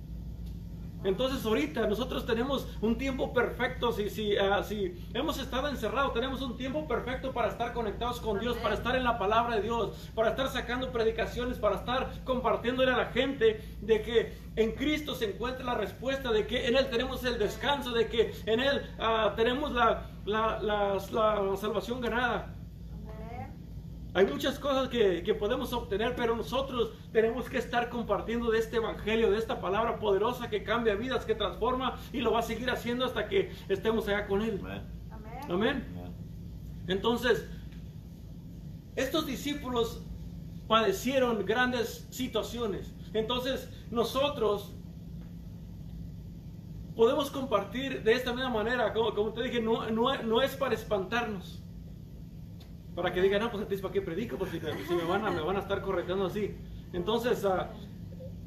[1.04, 6.40] Entonces ahorita nosotros tenemos un tiempo perfecto, si, si, ah, si hemos estado encerrados, tenemos
[6.40, 10.10] un tiempo perfecto para estar conectados con Dios, para estar en la palabra de Dios,
[10.14, 15.26] para estar sacando predicaciones, para estar compartiéndole a la gente de que en Cristo se
[15.34, 19.34] encuentra la respuesta, de que en Él tenemos el descanso, de que en Él ah,
[19.36, 22.50] tenemos la, la- la- la salvación ganada.
[24.16, 28.76] Hay muchas cosas que, que podemos obtener, pero nosotros tenemos que estar compartiendo de este
[28.76, 32.70] evangelio, de esta palabra poderosa que cambia vidas, que transforma y lo va a seguir
[32.70, 34.60] haciendo hasta que estemos allá con Él.
[35.50, 35.84] Amén.
[36.86, 37.44] Entonces,
[38.94, 40.00] estos discípulos
[40.68, 42.94] padecieron grandes situaciones.
[43.14, 44.74] Entonces, nosotros
[46.94, 50.74] podemos compartir de esta misma manera, como, como te dije, no, no, no es para
[50.74, 51.62] espantarnos.
[52.94, 54.36] Para que digan, no, pues entonces, ¿para qué predico?
[54.36, 56.56] Pues si, si me, van a, me van a estar correctando así.
[56.92, 57.72] Entonces, ah,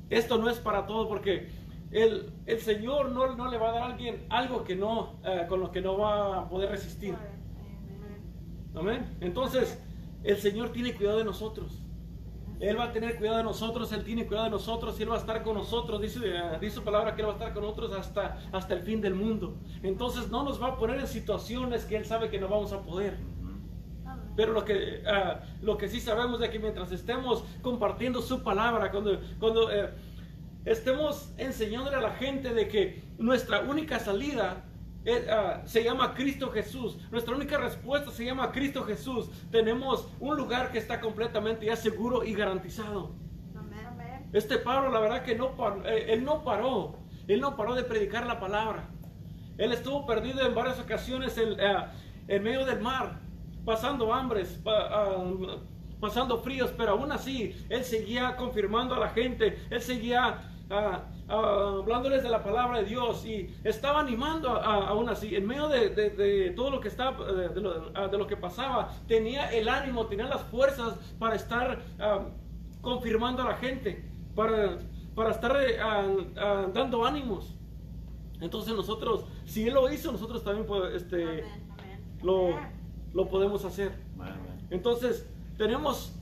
[0.09, 1.49] esto no es para todo porque
[1.91, 5.45] el, el Señor no, no le va a dar a alguien algo que no, eh,
[5.49, 7.15] con lo que no va a poder resistir.
[8.73, 9.17] Amén.
[9.19, 9.81] Entonces,
[10.23, 11.81] el Señor tiene cuidado de nosotros.
[12.59, 15.15] Él va a tener cuidado de nosotros, Él tiene cuidado de nosotros y Él va
[15.15, 16.01] a estar con nosotros.
[16.01, 18.81] Dice, eh, dice su palabra que Él va a estar con nosotros hasta, hasta el
[18.81, 19.57] fin del mundo.
[19.83, 22.81] Entonces no nos va a poner en situaciones que Él sabe que no vamos a
[22.81, 23.17] poder.
[24.35, 28.91] Pero lo que, ah, lo que sí sabemos es que mientras estemos compartiendo su palabra,
[28.91, 29.89] cuando, cuando eh,
[30.65, 34.63] estemos enseñándole a la gente de que nuestra única salida
[35.07, 36.97] eh, ah, se llama Cristo Jesús.
[37.11, 39.29] Nuestra única respuesta se llama Cristo Jesús.
[39.49, 43.15] Tenemos un lugar que está completamente ya seguro y garantizado.
[44.33, 46.99] Este Pablo, la verdad que no eh, él no paró.
[47.25, 48.89] Él no paró de predicar la palabra.
[49.57, 51.55] Él estuvo perdido en varias ocasiones en,
[52.27, 53.21] en medio del mar,
[53.63, 55.23] pasando hambres, ah,
[56.01, 61.75] pasando fríos, pero aún así él seguía confirmando a la gente, él seguía ah, ah,
[61.79, 66.69] hablándoles de la palabra de Dios y estaba animando aún así, en medio de, todo
[66.69, 71.79] lo que estaba, de lo, que pasaba, tenía el ánimo, tenía las fuerzas para estar
[72.81, 74.03] confirmando a la gente,
[74.35, 74.77] para,
[75.15, 75.77] para estar eh,
[76.73, 77.53] dando ánimos.
[78.39, 81.43] Entonces nosotros, si Él lo hizo, nosotros también este,
[82.21, 82.55] Lo,
[83.13, 83.91] lo podemos hacer.
[84.69, 85.27] Entonces,
[85.57, 86.13] tenemos,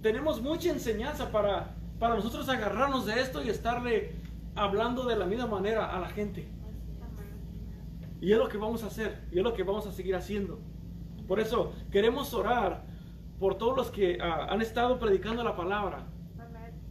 [0.00, 4.16] tenemos mucha enseñanza para, para nosotros agarrarnos de esto y estarle
[4.56, 6.48] hablando de la misma manera a la gente.
[8.20, 10.58] Y es lo que vamos a hacer, y es lo que vamos a seguir haciendo.
[11.28, 12.82] Por eso queremos orar
[13.38, 16.08] por todos los que ah, han estado predicando la palabra,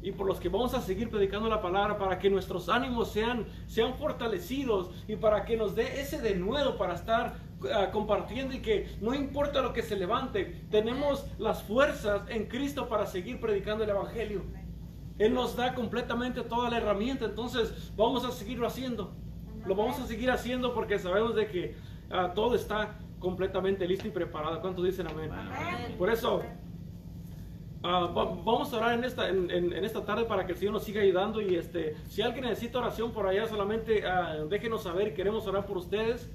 [0.01, 3.47] y por los que vamos a seguir predicando la palabra para que nuestros ánimos sean,
[3.67, 7.35] sean fortalecidos y para que nos dé ese denuedo para estar
[7.75, 12.87] ah, compartiendo y que no importa lo que se levante, tenemos las fuerzas en Cristo
[12.87, 14.60] para seguir predicando el Evangelio.
[15.19, 19.13] Él nos da completamente toda la herramienta, entonces vamos a seguirlo haciendo.
[19.65, 21.75] Lo vamos a seguir haciendo porque sabemos de que
[22.09, 24.59] ah, todo está completamente listo y preparado.
[24.61, 25.29] ¿Cuántos dicen amén?
[25.97, 26.41] Por eso
[27.83, 31.01] Ah, vamos a orar en esta, en, esta tarde para que el Señor nos siga
[31.01, 35.65] ayudando y este, si alguien necesita oración por allá, solamente uh, déjenos saber, queremos orar
[35.65, 36.29] por ustedes,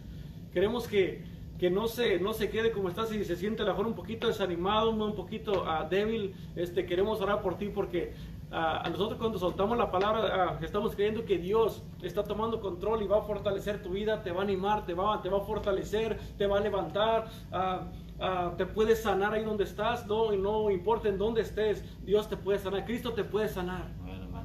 [0.52, 1.22] queremos que,
[1.56, 3.94] que no, se, no se quede como está, si se siente a lo mejor un
[3.94, 8.14] poquito desanimado, un poquito uh, débil, este, queremos orar por ti porque
[8.50, 13.18] a nosotros cuando soltamos la palabra estamos creyendo que Dios está tomando control y va
[13.18, 16.46] a fortalecer tu vida, te va a animar, te va, te va a fortalecer, te
[16.46, 17.26] va a levantar.
[17.52, 22.36] Ah, te puede sanar ahí donde estás, no, no importa en dónde estés, Dios te
[22.36, 23.90] puede sanar, Cristo te puede sanar.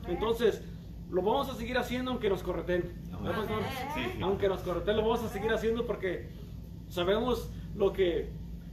[0.08, 0.62] Entonces,
[1.10, 2.94] lo vamos a seguir haciendo aunque nos correten.
[4.22, 6.30] Aunque nos correten, lo vamos a seguir haciendo porque
[6.90, 8.30] sabemos lo que,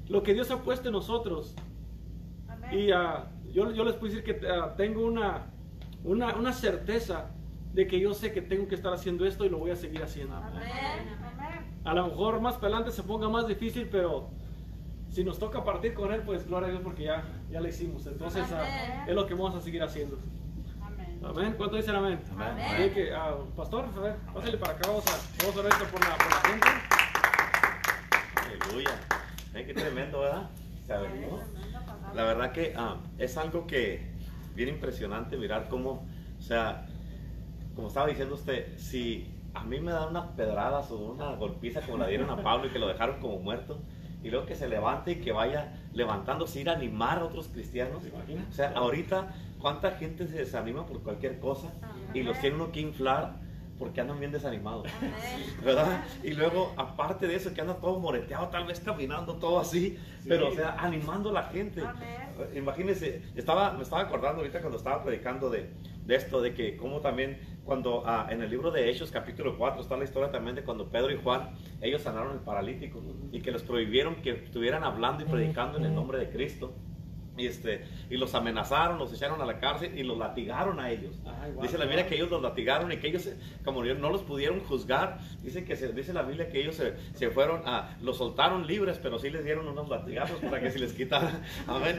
[0.09, 1.55] lo que Dios ha puesto en nosotros.
[2.73, 5.47] Y uh, yo, yo, les puedo decir que uh, tengo una,
[6.05, 7.31] una, una, certeza
[7.73, 10.03] de que yo sé que tengo que estar haciendo esto y lo voy a seguir
[10.03, 10.37] haciendo.
[11.85, 14.31] A lo mejor más adelante se ponga más difícil, pero
[15.11, 18.07] si nos toca partir con Él, pues gloria a Dios porque ya, ya lo hicimos.
[18.07, 20.19] Entonces ah, es lo que vamos a seguir haciendo.
[21.23, 21.55] Amén.
[21.57, 22.21] ¿Cuánto dicen amén?
[22.31, 22.93] Amén.
[22.95, 26.01] que, uh, pastor, a ver, pásale para acá, vamos a, vamos a orar esto por
[26.01, 26.69] la, por la gente.
[28.37, 29.01] Aleluya.
[29.55, 29.65] ¿Eh?
[29.67, 30.49] Qué tremendo, ¿verdad?
[32.15, 34.07] La verdad que uh, es algo que
[34.55, 36.07] bien impresionante mirar cómo,
[36.39, 36.87] o sea,
[37.75, 41.99] como estaba diciendo usted, si a mí me dan unas pedradas o una golpiza como
[41.99, 43.79] la dieron a Pablo y que lo dejaron como muerto,
[44.23, 48.03] y luego que se levante y que vaya levantándose, ir a animar a otros cristianos.
[48.51, 51.73] O sea, ahorita, ¿cuánta gente se desanima por cualquier cosa
[52.15, 53.37] y los tiene uno que inflar?
[53.79, 54.87] Porque andan bien desanimados,
[55.65, 56.05] ¿verdad?
[56.23, 60.49] Y luego, aparte de eso, que anda todo moreteado, tal vez caminando todo así, pero
[60.49, 61.83] o sea, animando a la gente.
[62.55, 65.71] Imagínense, estaba, me estaba acordando ahorita cuando estaba predicando de,
[66.05, 69.83] de esto, de que como también cuando ah, en el libro de Hechos capítulo 4
[69.83, 71.51] está la historia también de cuando Pedro y Juan,
[71.83, 75.95] ellos sanaron el paralítico y que les prohibieron que estuvieran hablando y predicando en el
[75.95, 76.73] nombre de Cristo.
[77.39, 81.15] Y, este, y los amenazaron, los echaron a la cárcel y los latigaron a ellos.
[81.63, 83.29] dice la Biblia que ellos los latigaron y que ellos,
[83.65, 87.31] como no los pudieron juzgar, dice, que se, dice la Biblia que ellos se, se,
[87.31, 90.93] fueron a, los soltaron libres, pero sí les dieron unos latigazos para que se les
[90.93, 91.43] quitaran.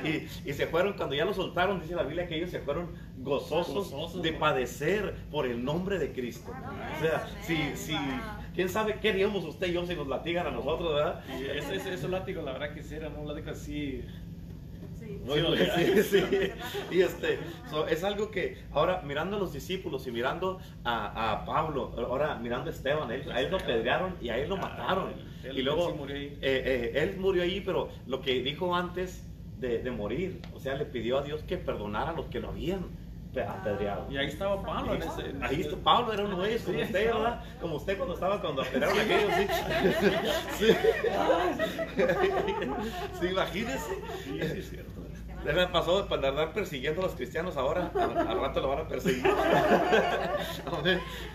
[0.03, 2.89] Y, y, se fueron, cuando ya los soltaron, dice la Biblia que ellos se fueron
[3.17, 6.51] gozosos, de padecer por el nombre de Cristo.
[6.51, 7.95] O sea, si, si,
[8.55, 11.23] quién sabe qué haríamos usted y yo si nos latigan a nosotros, ¿verdad?
[11.39, 14.03] Y ese, ese, látigo, la verdad que sí, era un látigo así
[15.75, 16.23] sí, sí.
[16.91, 17.39] Y este,
[17.89, 22.69] es algo que ahora mirando a los discípulos y mirando a, a Pablo, ahora mirando
[22.69, 25.13] a Esteban, a él lo pedrearon y a él lo ah, mataron.
[25.43, 29.25] y luego eh, eh, él murió ahí, pero lo que dijo antes
[29.59, 32.49] de, de, morir, o sea, le pidió a Dios que perdonara a los que lo
[32.49, 32.85] habían
[33.37, 34.07] apedreado.
[34.11, 34.95] Y ahí estaba Pablo.
[34.95, 37.43] En ese, ahí está Pablo, era uno de ellos, como usted, ¿verdad?
[37.61, 39.33] Como usted cuando estaba cuando apedrearon a aquellos,
[40.57, 40.67] sí.
[40.67, 40.75] sí.
[43.19, 43.95] sí imagínese.
[44.23, 44.99] Sí, es cierto.
[45.45, 49.23] Le pasó para andar persiguiendo a los cristianos ahora, al, rato lo van a perseguir.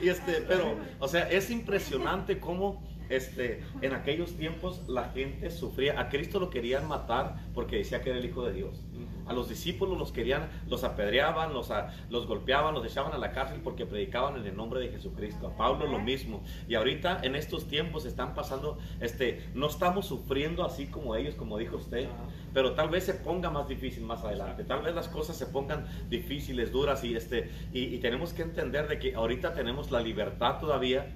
[0.02, 6.00] y este, pero, o sea, es impresionante cómo este, en aquellos tiempos la gente sufría.
[6.00, 8.82] A Cristo lo querían matar porque decía que era el Hijo de Dios.
[9.26, 11.72] A los discípulos los querían, los apedreaban, los,
[12.10, 15.46] los golpeaban, los echaban a la cárcel porque predicaban en el nombre de Jesucristo.
[15.46, 16.42] A Pablo lo mismo.
[16.68, 21.56] Y ahorita en estos tiempos están pasando, este, no estamos sufriendo así como ellos, como
[21.56, 22.06] dijo usted,
[22.52, 24.64] pero tal vez se ponga más difícil más adelante.
[24.64, 28.98] Tal vez las cosas se pongan difíciles, duras y, este, y tenemos que entender de
[28.98, 31.14] que ahorita tenemos la libertad todavía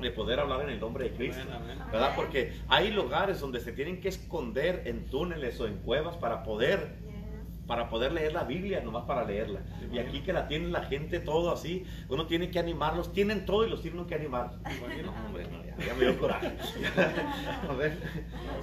[0.00, 1.42] de poder hablar en el nombre de Cristo,
[1.92, 2.12] ¿verdad?
[2.14, 7.08] Porque hay lugares donde se tienen que esconder en túneles o en cuevas para poder
[7.68, 9.60] para poder leer la Biblia, nomás para leerla.
[9.92, 13.66] Y aquí que la tiene la gente todo así, uno tiene que animarlos, tienen todo
[13.66, 14.52] y los tienen que animar.
[15.26, 15.46] hombre,
[15.86, 16.48] ya, me dio coraje.
[17.68, 17.98] A ver.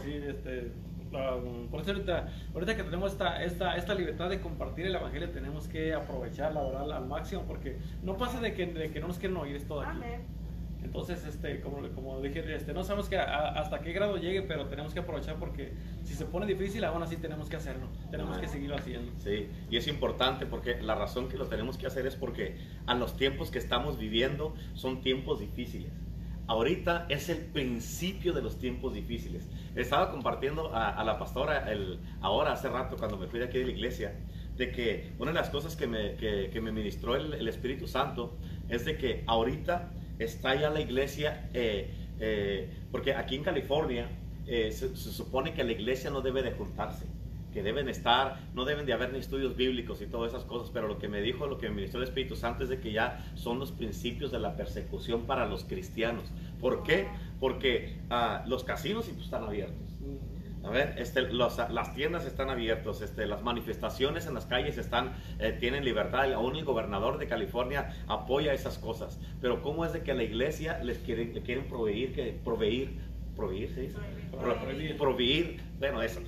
[0.04, 0.72] Sí, este,
[1.14, 5.30] um, por eso ahorita, ahorita que tenemos esta, esta, esta libertad de compartir el Evangelio,
[5.30, 6.62] tenemos que aprovecharla
[6.96, 10.00] al máximo, porque no pasa de que, de que no nos quieren oír esto aquí.
[10.86, 14.94] Entonces, este, como, como dije, este, no sabemos que hasta qué grado llegue, pero tenemos
[14.94, 18.76] que aprovechar porque si se pone difícil, aún así tenemos que hacerlo, tenemos que seguirlo
[18.76, 19.12] haciendo.
[19.18, 22.94] Sí, y es importante porque la razón que lo tenemos que hacer es porque a
[22.94, 25.92] los tiempos que estamos viviendo son tiempos difíciles.
[26.46, 29.50] Ahorita es el principio de los tiempos difíciles.
[29.76, 33.66] Estaba compartiendo a, la pastora el, ahora, hace rato, cuando me fui de aquí de
[33.66, 34.14] la iglesia,
[34.56, 38.38] de que una de las cosas que me, que, me ministró el, el Espíritu Santo
[38.70, 44.10] es de que ahorita está ya la iglesia, eh, eh, porque aquí en California
[44.48, 47.06] eh, se, supone que la iglesia no debe de juntarse,
[47.54, 50.88] que deben estar, no deben de haber ni estudios bíblicos y todas esas cosas, pero
[50.88, 53.26] lo que me dijo, lo que me ministró el Espíritu Santo es de que ya
[53.36, 56.32] son los principios de la persecución para los cristianos.
[56.60, 57.08] ¿Por qué?
[57.40, 59.85] Porque ah, los casinos están abiertos
[60.66, 65.56] a ver, este, las tiendas están abiertas, este, las manifestaciones en las calles están, eh,
[65.60, 66.32] tienen libertad.
[66.34, 69.20] Aún el gobernador de California apoya esas cosas.
[69.42, 72.90] Pero ¿cómo es de que la iglesia les quiere, le quieren proveer, que, proveer,
[73.36, 73.90] proveer, ¿sí?
[74.32, 76.22] proveer, proveer, bueno, eso,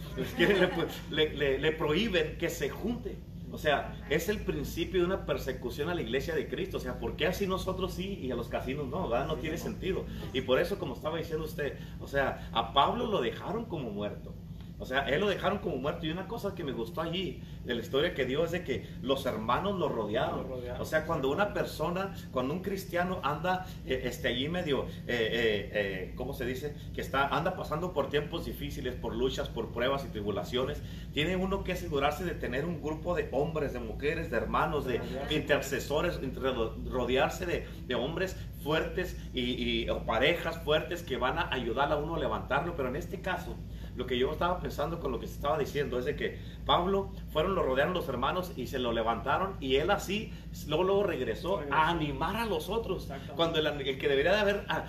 [1.11, 3.15] le, le prohíben que se junte.
[3.51, 6.77] O sea, es el principio de una persecución a la iglesia de Cristo.
[6.77, 9.09] O sea, ¿por qué así nosotros sí y a los casinos no?
[9.09, 9.27] ¿verdad?
[9.27, 10.05] No tiene sentido.
[10.33, 14.33] Y por eso, como estaba diciendo usted, o sea, a Pablo lo dejaron como muerto.
[14.79, 16.05] O sea, él lo dejaron como muerto.
[16.05, 18.87] Y una cosa que me gustó allí de la historia que dio es de que
[19.01, 20.47] los hermanos lo rodearon.
[20.79, 26.13] O sea, cuando una persona, cuando un cristiano anda eh, este, allí medio, eh, eh,
[26.15, 26.75] ¿cómo se dice?
[26.93, 30.81] Que está, anda pasando por tiempos difíciles, por luchas, por pruebas y tribulaciones,
[31.13, 35.01] tiene uno que asegurarse de tener un grupo de hombres, de mujeres, de hermanos, de
[35.31, 36.19] intercesores,
[36.85, 41.97] rodearse de, de hombres fuertes y, y o parejas fuertes que van a ayudar a
[41.97, 42.75] uno a levantarlo.
[42.75, 43.55] Pero en este caso,
[43.97, 47.11] lo que yo estaba pensando con lo que se estaba diciendo es de que Pablo
[47.33, 50.31] fueron, lo rodearon los hermanos y se lo levantaron y él así
[50.67, 53.09] luego, luego regresó, a animar a los otros.
[53.35, 54.85] Cuando el, que debería de haber ah,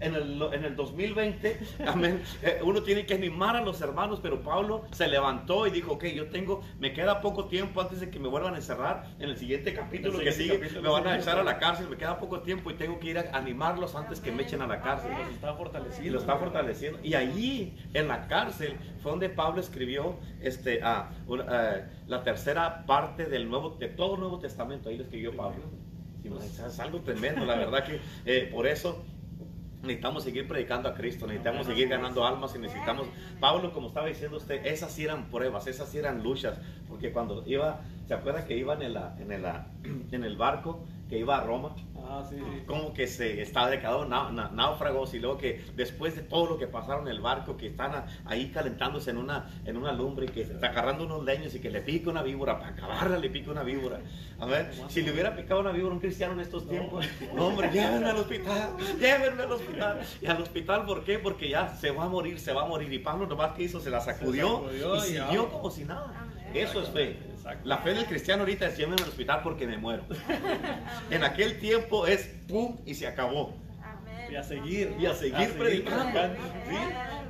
[0.00, 4.42] en, el, en, el, 2020, amén, eh, uno tiene que animar a los hermanos, pero
[4.42, 8.18] Pablo se levantó y dijo, ok, yo tengo, me queda poco tiempo antes de que
[8.18, 9.06] me vuelvan a encerrar.
[9.18, 12.18] En el siguiente capítulo que sigue, me van a echar a la cárcel, me queda
[12.18, 15.10] poco tiempo y tengo que ir a animarlos antes que me echen a la cárcel.
[15.12, 16.08] Los está fortaleciendo.
[16.08, 16.98] Y lo está fortaleciendo.
[17.02, 21.10] Y allí, en la cárcel, fue donde Pablo escribió este, ah,
[22.06, 24.88] la tercera parte del nuevo, de todo el Nuevo Testamento.
[24.88, 25.62] Ahí lo escribió Pablo.
[26.24, 29.04] es algo tremendo, la verdad que eh, por eso
[29.84, 33.06] necesitamos seguir predicando a Cristo, necesitamos seguir ganando almas y necesitamos,
[33.40, 37.42] Pablo, como estaba diciendo usted, esas sí eran pruebas, esas sí eran luchas, porque cuando
[37.46, 39.44] iba, ¿se acuerda que iba en el, en el,
[40.12, 41.74] en el barco que iba a Roma?
[42.06, 42.22] Ah,
[42.66, 47.06] como que se estaba declarado náufragos y luego que después de todo lo que pasaron
[47.06, 50.68] en el barco, que están ahí calentándose en una, en una lumbre y que está
[50.68, 54.00] agarrando unos leños y que le pica una víbora, para acabarla le pica una víbora.
[54.38, 57.46] A ver, si le hubiera picado una víbora a un cristiano en estos tiempos, no,
[57.46, 60.00] hombre, llévenme al hospital, llévenme al hospital.
[60.20, 61.18] Y al hospital, ¿por qué?
[61.18, 62.92] Porque ya se va a morir, se va a morir.
[62.92, 64.64] Y Pablo nomás que hizo, se la sacudió,
[64.98, 66.12] y siguió como si nada.
[66.52, 67.33] Eso es fe.
[67.64, 70.04] La fe del cristiano ahorita es llévenme al hospital porque me muero.
[71.10, 73.54] en aquel tiempo es pum y se acabó.
[74.30, 74.96] Y a seguir.
[74.98, 76.20] Y a seguir predicando.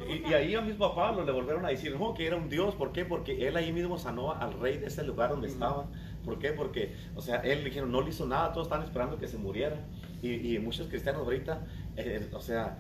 [0.09, 2.75] Y, ahí mismo a Pablo le volvieron a decir no, que era un Dios.
[2.75, 3.05] ¿Por qué?
[3.05, 5.87] Porque él ahí mismo sanó al rey de ese lugar donde estaban.
[6.25, 6.53] ¿Por qué?
[6.53, 9.37] Porque, o sea, él le dijeron, no le hizo nada, todos están esperando que se
[9.37, 9.77] muriera.
[10.23, 11.61] Y, muchos cristianos ahorita,
[11.97, 12.79] eh, o sea,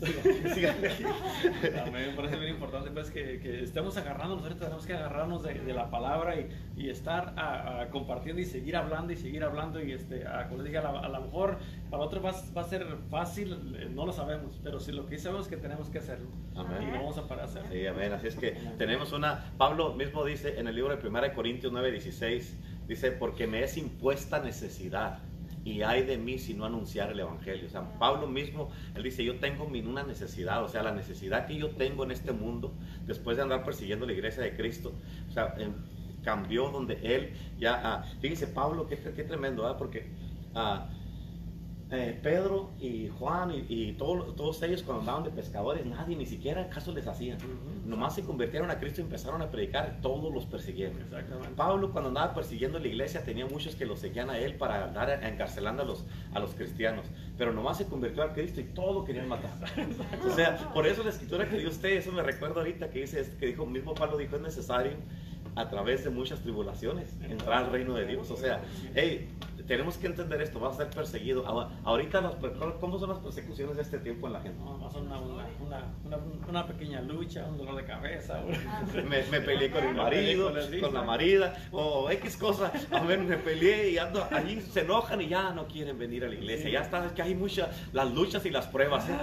[0.00, 4.92] no, Amén, por eso es bien importante pues, que, que estemos agarrándonos, ahorita tenemos que
[4.92, 9.42] agarrarnos de, de la palabra y, y estar a, compartiendo y seguir hablando y seguir
[9.44, 11.58] hablando y este, a, como les dije, a, lo mejor
[11.90, 15.18] para otros va, va, a ser fácil, eh, no lo sabemos, pero si lo que
[15.18, 16.82] sabemos es que tenemos que hacerlo amén.
[16.82, 17.68] y no vamos a parar a hacerlo.
[17.72, 21.34] Sí, amén, así es que tenemos una, Pablo mismo dice en el libro de 1
[21.34, 25.20] Corintios 9, 16, dice, porque me es impuesta necesidad
[25.66, 27.68] y hay de mí si no anunciar el Evangelio.
[27.68, 31.70] Sea, Pablo mismo, él dice, yo tengo una necesidad, o sea, la necesidad que yo
[31.70, 32.72] tengo en este mundo,
[33.04, 34.92] después de andar persiguiendo la iglesia de Cristo,
[35.28, 35.74] o sea, em,
[36.22, 39.76] cambió donde él ya, ah, fíjese Pablo, qué, qué tremendo, ¿ah?
[39.76, 40.06] porque...
[40.54, 40.88] Ah,
[41.92, 46.68] eh, Pedro y Juan y, todos, todos ellos cuando andaban de pescadores, nadie ni siquiera
[46.68, 47.38] caso les hacían.
[47.84, 50.96] Nomás se convirtieron a Cristo y empezaron a predicar, todos los persiguieron.
[51.54, 55.22] Pablo cuando andaba persiguiendo la iglesia tenía muchos que lo seguían a él para andar
[55.22, 57.06] encarcelando a los, a los cristianos.
[57.38, 59.52] Pero nomás se convirtió a Cristo y todo querían matar.
[60.26, 63.32] o sea, por eso la escritura que dio usted, eso me recuerdo ahorita que dice,
[63.38, 64.94] que dijo, mismo Pablo dijo, es necesario
[65.54, 68.30] a través de muchas tribulaciones entrar al reino de Dios.
[68.30, 68.60] O sea,
[68.94, 69.28] hey,
[69.66, 71.46] tenemos que entender esto, vas a ser perseguido.
[71.84, 72.38] Ahorita,
[72.80, 74.58] ¿cómo son las persecuciones de este tiempo en la gente?
[74.62, 78.42] No, son una, una, una, pequeña lucha, un dolor de cabeza.
[78.94, 82.72] me, me, peleé con el marido, con, la marida, o X cosa.
[82.90, 86.28] A ver, me peleé y ando, allí se enojan y ya no quieren venir a
[86.28, 86.70] la iglesia.
[86.70, 89.08] Ya está, es que hay muchas, las luchas y las pruebas.
[89.08, 89.16] ¿eh?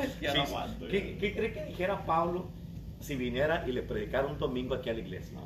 [0.89, 2.62] ¿Qué, ¿Qué, cree que dijera Pablo
[3.03, 5.39] si viniera y le predicara un domingo aquí a la iglesia?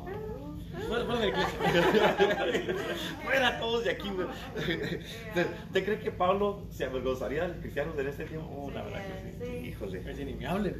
[3.24, 4.10] Fuera, todos de aquí.
[5.74, 8.48] ¿Te, crees que Pablo se avergonzaría de los cristianos en este tiempo?
[8.56, 9.52] Oh, la verdad que sí.
[9.70, 10.04] Híjole.
[10.08, 10.76] Es inimable.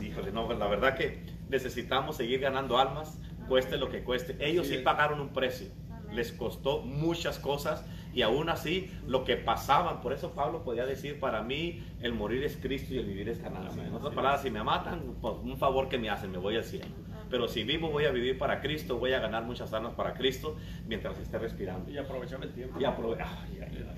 [0.00, 4.36] Híjole, no, la verdad que necesitamos seguir ganando almas, cueste lo que cueste.
[4.38, 5.66] Ellos sí, pagaron un precio.
[6.12, 7.84] Les costó muchas cosas
[8.14, 12.42] y aún así lo que pasaban, por eso Pablo podía decir, para mí el morir
[12.42, 13.84] es Cristo y el vivir es ganancia.
[13.84, 16.64] En otras palabras, si me matan, pues, un favor que me hacen, me voy al
[16.64, 16.86] cielo.
[17.30, 20.56] Pero si vivo, voy a vivir para Cristo, voy a ganar muchas almas para Cristo
[20.86, 21.90] mientras esté respirando.
[21.90, 22.80] Y aprovechar el tiempo.
[22.80, 22.84] Y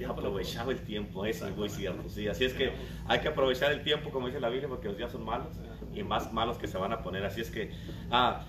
[0.04, 2.08] aprovechaba el tiempo, eso es muy cierto.
[2.08, 2.72] Sí, así es que
[3.06, 5.48] hay que aprovechar el tiempo, como dice la Biblia, porque los días son malos
[5.94, 7.24] y más malos que se van a poner.
[7.24, 7.70] Así es que,
[8.10, 8.44] ah,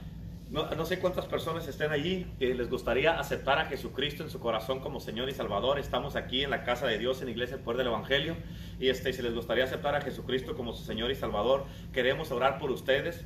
[0.51, 4.41] no, no, sé cuántas personas estén allí que les gustaría aceptar a Jesucristo en su
[4.41, 5.79] corazón como Señor y Salvador.
[5.79, 8.35] Estamos aquí en la casa de Dios, en la Iglesia El Poder del Evangelio.
[8.77, 12.59] Y este, si les gustaría aceptar a Jesucristo como su Señor y Salvador, queremos orar
[12.59, 13.23] por ustedes.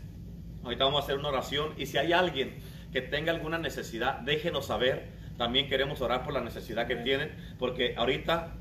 [0.63, 2.59] Ahorita vamos a hacer una oración y si hay alguien
[2.91, 5.09] que tenga alguna necesidad, déjenos saber.
[5.35, 8.53] También queremos orar por la necesidad que tienen, porque ahorita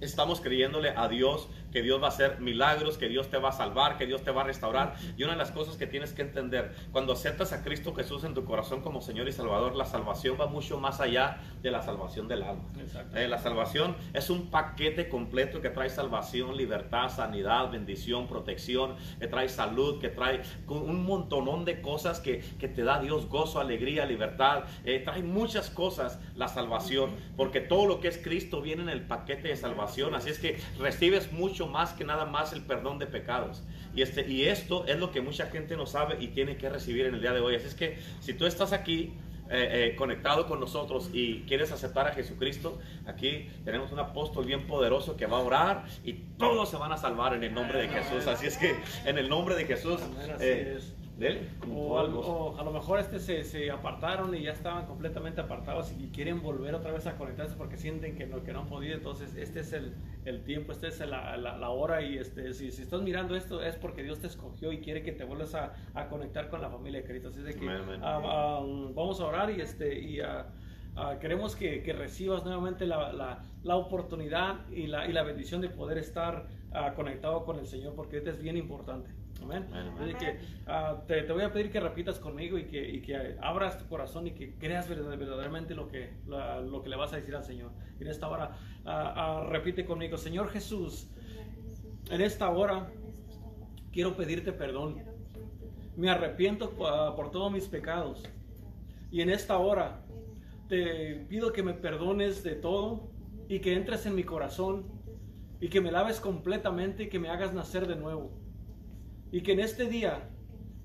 [0.00, 3.52] estamos creyéndole a Dios que Dios va a hacer milagros, que Dios te va a
[3.52, 4.94] salvar, que Dios te va a restaurar.
[5.16, 8.32] Y una de las cosas que tienes que entender, cuando aceptas a Cristo Jesús en
[8.32, 12.28] tu corazón como Señor y Salvador, la salvación va mucho más allá de la salvación
[12.28, 12.62] del alma.
[13.16, 19.26] Eh, la salvación es un paquete completo que trae salvación, libertad, sanidad, bendición, protección, que
[19.26, 24.06] trae salud, que trae un montonón de cosas que, que te da Dios, gozo, alegría,
[24.06, 24.62] libertad.
[24.84, 29.02] Eh, trae muchas cosas la salvación, porque todo lo que es Cristo viene en el
[29.02, 30.14] paquete de salvación.
[30.14, 33.62] Así es que recibes mucho más que nada más el perdón de pecados.
[33.94, 37.06] Y, este, y esto es lo que mucha gente no sabe y tiene que recibir
[37.06, 37.54] en el día de hoy.
[37.56, 39.12] Así es que si tú estás aquí
[39.50, 44.66] eh, eh, conectado con nosotros y quieres aceptar a Jesucristo, aquí tenemos un apóstol bien
[44.66, 47.88] poderoso que va a orar y todos se van a salvar en el nombre de
[47.88, 48.26] Jesús.
[48.26, 50.00] Así es que en el nombre de Jesús...
[50.40, 50.78] Eh,
[51.72, 56.42] o, a lo mejor este se, se, apartaron y ya estaban completamente apartados y quieren
[56.42, 58.96] volver otra vez a conectarse porque sienten que no, que no han podido.
[58.96, 59.94] Entonces, este es el,
[60.24, 62.02] el tiempo, esta es la, la, hora.
[62.02, 65.12] Y este, si, si, estás mirando esto, es porque Dios te escogió y quiere que
[65.12, 67.28] te vuelvas a, a conectar con la familia de Cristo.
[67.28, 67.68] Así de que
[68.02, 68.60] ah,
[68.94, 73.76] vamos a orar y, este, y uh, queremos que, que, recibas nuevamente la, la, la
[73.76, 76.48] oportunidad y la, y la bendición de poder estar
[76.96, 79.08] conectado con el Señor porque esto es bien importante.
[79.44, 79.66] Amén.
[80.18, 83.78] que, ah, te, te, voy a pedir que repitas conmigo y que, y que abras
[83.78, 87.44] tu corazón y que creas verdaderamente lo que, lo que le vas a decir al
[87.44, 87.72] Señor.
[88.00, 91.10] en esta hora, ah, ah, repite conmigo, Señor Jesús,
[92.10, 92.90] en esta hora
[93.92, 95.02] quiero pedirte perdón.
[95.96, 98.24] Me arrepiento por todos mis pecados.
[99.12, 100.04] Y en esta hora
[100.68, 103.10] te pido que me perdones de todo
[103.48, 104.86] y que entres en mi corazón
[105.60, 108.43] y que me laves completamente y que me hagas nacer de nuevo
[109.34, 110.30] y que en este día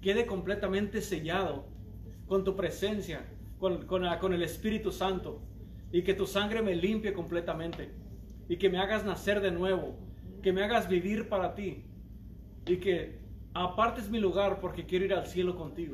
[0.02, 1.68] quede completamente sellado
[2.26, 3.24] con tu presencia,
[3.60, 5.43] con, con, el Espíritu Santo,
[5.91, 7.91] y que tu sangre me limpie completamente,
[8.47, 10.00] y que me hagas nacer de nuevo,
[10.41, 11.84] que me hagas vivir para ti,
[12.66, 13.20] y que
[13.54, 15.93] apartes mi lugar porque quiero ir al cielo contigo.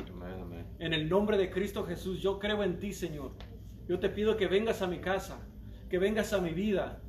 [0.79, 3.31] En el nombre de Cristo Jesús, yo creo en ti, Señor.
[3.89, 5.45] Yo te pido que vengas a mi casa,
[5.89, 7.01] que vengas a mi vida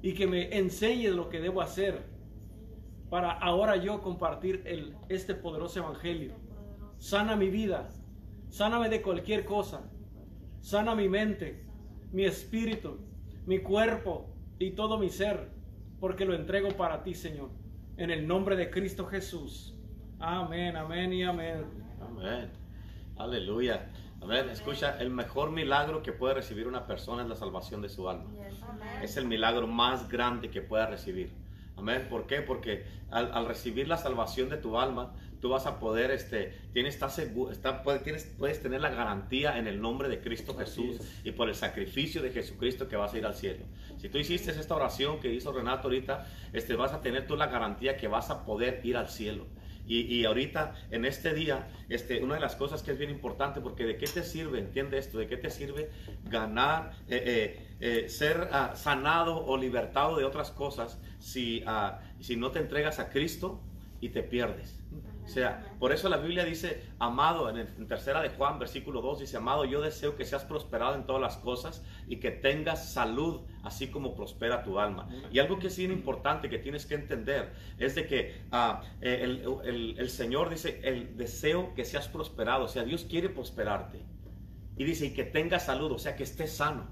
[0.00, 2.15] y que me enseñes lo que debo hacer
[3.10, 6.34] para ahora yo compartir el, este poderoso evangelio.
[6.98, 7.88] Sana mi vida,
[8.48, 9.90] sáname de cualquier cosa,
[10.60, 11.64] sana mi mente,
[12.12, 12.98] mi espíritu,
[13.46, 15.50] mi cuerpo y todo mi ser,
[16.00, 17.50] porque lo entrego para ti, Señor.
[17.96, 19.74] En el nombre de Cristo Jesús.
[20.18, 21.64] Amén, amén y amén.
[22.00, 22.50] Amén.
[23.16, 23.90] Aleluya.
[24.20, 27.88] A ver, escucha, el mejor milagro que puede recibir una persona es la salvación de
[27.88, 28.30] su alma.
[29.02, 31.32] Es el milagro más grande que pueda recibir.
[31.76, 32.06] Amén.
[32.08, 32.40] ¿Por qué?
[32.40, 36.94] Porque al, al recibir la salvación de tu alma, tú vas a poder, este, tienes,
[36.94, 41.32] está seguro, está, tienes, puedes tener la garantía en el nombre de Cristo Jesús y
[41.32, 43.64] por el sacrificio de Jesucristo que vas a ir al cielo.
[43.98, 47.46] Si tú hiciste esta oración que hizo Renato ahorita, este, vas a tener tú la
[47.46, 49.46] garantía que vas a poder ir al cielo.
[49.86, 53.60] Y, y, ahorita, en este día, este, una de las cosas que es bien importante,
[53.60, 55.90] porque de qué te sirve, entiende esto, de qué te sirve
[56.24, 62.36] ganar, eh, eh, eh, ser uh, sanado o libertado de otras cosas si, uh, si
[62.36, 63.60] no te entregas a Cristo
[64.00, 64.80] y te pierdes.
[65.26, 69.20] O sea, por eso la Biblia dice, amado, en, el, tercera de Juan, versículo 2,
[69.20, 73.40] dice, amado, yo deseo que seas prosperado en todas las cosas y que tengas salud,
[73.64, 75.08] así como prospera tu alma.
[75.32, 79.42] Y algo que es bien importante que tienes que entender es de que uh, el,
[79.64, 84.04] el, el, Señor dice, el deseo que seas prosperado, o sea, Dios quiere prosperarte.
[84.76, 86.86] Y dice, y que tengas salud, o sea, que estés sano.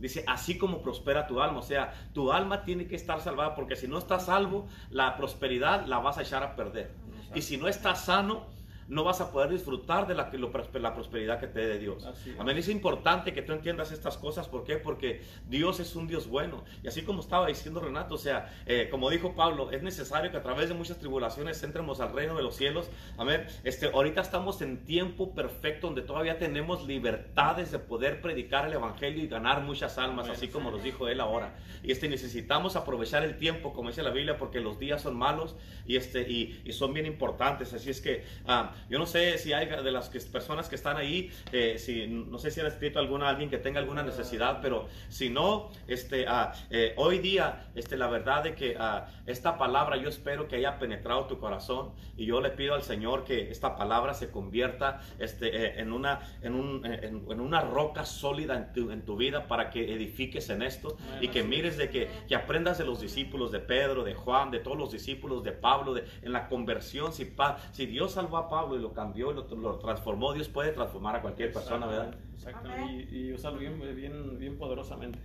[0.00, 1.58] Dice, así como prospera tu alma.
[1.58, 5.86] O sea, tu alma tiene que estar salvada porque si no estás salvo, la prosperidad
[5.86, 6.90] la vas a echar a perder.
[7.34, 8.46] Y si no estás sano,
[8.90, 12.06] no vas a poder disfrutar de la, la prosperidad que te dé Dios.
[12.38, 12.58] Amén.
[12.58, 14.48] Es importante que tú entiendas estas cosas.
[14.48, 14.76] ¿Por qué?
[14.76, 16.64] Porque Dios es un Dios bueno.
[16.82, 20.36] Y así como estaba diciendo Renato, o sea, eh, como dijo Pablo, es necesario que
[20.36, 22.90] a través de muchas tribulaciones entremos al reino de los cielos.
[23.16, 23.46] Amén.
[23.62, 29.22] Este, ahorita estamos en tiempo perfecto donde todavía tenemos libertades de poder predicar el Evangelio
[29.22, 30.36] y ganar muchas almas, Amén.
[30.36, 31.54] así como nos dijo él ahora.
[31.84, 35.54] Y este, necesitamos aprovechar el tiempo, como dice la Biblia, porque los días son malos
[35.86, 37.72] y, este, y, y son bien importantes.
[37.72, 38.24] Así es que...
[38.48, 42.38] Uh, yo no sé si hay de las personas que están ahí, eh, si, no
[42.38, 46.48] sé si han escrito alguna, alguien que tenga alguna necesidad, pero si no, este, uh,
[46.70, 50.78] eh, hoy día, este, la verdad de que uh, esta palabra yo espero que haya
[50.78, 55.66] penetrado tu corazón y yo le pido al Señor que esta palabra se convierta este,
[55.66, 60.48] eh, en, una, en, un, en, una roca sólida en tu, vida para que edifiques
[60.50, 64.14] en esto y que mires de que, que, aprendas de los discípulos de Pedro, de
[64.14, 67.34] Juan, de todos los discípulos de Pablo, de, en la conversión, si,
[67.72, 71.22] si Dios salvó a Pablo, y lo cambió, lo, lo, transformó, Dios puede transformar a
[71.22, 72.14] cualquier persona, ¿verdad?
[72.32, 75.18] Exacto, y, y, usarlo bien, bien, bien poderosamente.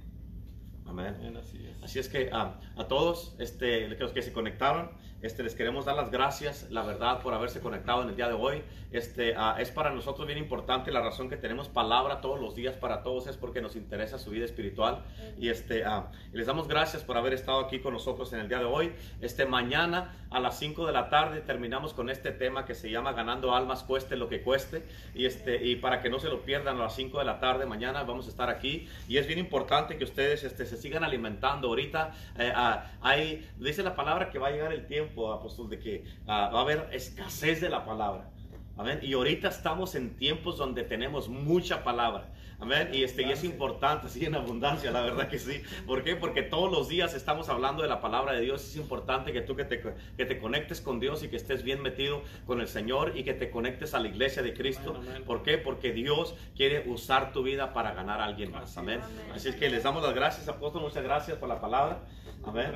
[0.85, 1.15] Amén.
[1.17, 1.83] Amén así, es.
[1.83, 4.91] así es que um, a todos este, los que se conectaron,
[5.25, 8.35] este, les queremos dar las gracias, la verdad, por haberse conectado en el día de
[8.35, 8.61] hoy.
[8.91, 12.75] Este, uh, es para nosotros bien importante la razón que tenemos palabra todos los días
[12.75, 15.03] para todos es porque nos interesa su vida espiritual.
[15.39, 18.59] Y este, uh, les damos gracias por haber estado aquí con nosotros en el día
[18.59, 18.93] de hoy.
[19.19, 23.13] Este, mañana a las 5 de la tarde terminamos con este tema que se llama
[23.13, 24.83] Ganando Almas, cueste lo que cueste.
[25.15, 27.65] Y, este, y para que no se lo pierdan a las 5 de la tarde,
[27.65, 28.87] mañana vamos a estar aquí.
[29.07, 31.69] Y es bien importante que ustedes este, se sigan alimentando.
[31.69, 35.79] Ahorita eh, uh, hay, dice la palabra que va a llegar el tiempo, apóstol, de
[35.79, 38.29] que va a haber escasez de la palabra.
[38.77, 38.99] Amén.
[39.01, 42.31] Y ahorita estamos en tiempos donde tenemos mucha palabra.
[42.59, 42.89] Amén.
[42.93, 45.61] Y, este, y es importante, sí, en abundancia, la verdad que sí.
[45.85, 46.15] ¿Por qué?
[46.15, 48.63] Porque todos los días estamos hablando de la palabra de Dios.
[48.63, 51.81] Es importante que tú que te, que te conectes con Dios y que estés bien
[51.81, 54.99] metido con el Señor y que te conectes a la iglesia de Cristo.
[55.25, 55.57] ¿Por qué?
[55.57, 58.77] Porque Dios quiere usar tu vida para ganar a alguien más.
[58.77, 59.01] Amén.
[59.33, 60.81] Así es que les damos las gracias, apóstol.
[60.81, 61.99] Muchas gracias por la palabra.
[62.45, 62.73] Amén.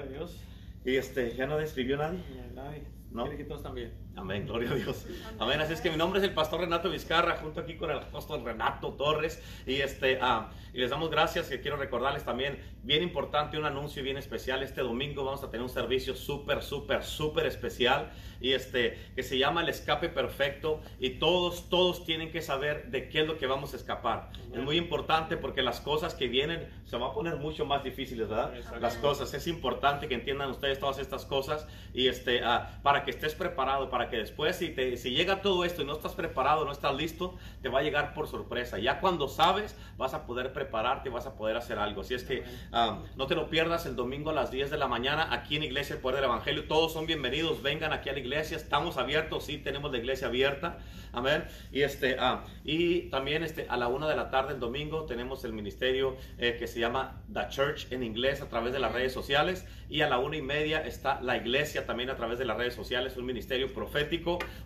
[0.85, 2.23] Y este, ya no describió nadie.
[2.53, 2.83] Nadie.
[3.11, 3.25] ¿No?
[3.47, 3.91] todos también.
[4.19, 5.05] Amén, gloria a Dios.
[5.39, 5.61] Amén.
[5.61, 8.43] Así es que mi nombre es el pastor Renato Vizcarra, junto aquí con el apóstol
[8.43, 9.41] Renato Torres.
[9.65, 10.43] Y, este, uh,
[10.73, 11.47] y les damos gracias.
[11.47, 14.61] Que quiero recordarles también, bien importante, un anuncio bien especial.
[14.61, 18.11] Este domingo vamos a tener un servicio súper, súper, súper especial.
[18.41, 20.81] Y este, que se llama El Escape Perfecto.
[20.99, 24.31] Y todos, todos tienen que saber de qué es lo que vamos a escapar.
[24.33, 24.59] Amén.
[24.59, 28.27] Es muy importante porque las cosas que vienen se van a poner mucho más difíciles,
[28.27, 28.53] ¿verdad?
[28.81, 29.33] Las cosas.
[29.33, 31.65] Es importante que entiendan ustedes todas estas cosas.
[31.93, 35.65] Y este, uh, para que estés preparado, para que después si, te, si llega todo
[35.65, 38.79] esto y no estás preparado, no estás listo, te va a llegar por sorpresa.
[38.79, 42.01] Ya cuando sabes, vas a poder prepararte, vas a poder hacer algo.
[42.01, 44.87] Así es que um, no te lo pierdas el domingo a las 10 de la
[44.87, 46.67] mañana aquí en Iglesia El Poder del Evangelio.
[46.67, 48.57] Todos son bienvenidos, vengan aquí a la iglesia.
[48.57, 50.77] Estamos abiertos, sí, tenemos la iglesia abierta.
[51.11, 51.45] Amén.
[51.71, 55.43] Y, este, uh, y también este, a la una de la tarde el domingo tenemos
[55.43, 59.13] el ministerio eh, que se llama The Church en inglés a través de las redes
[59.13, 59.65] sociales.
[59.89, 62.75] Y a la una y media está la iglesia también a través de las redes
[62.75, 63.98] sociales, un ministerio profético,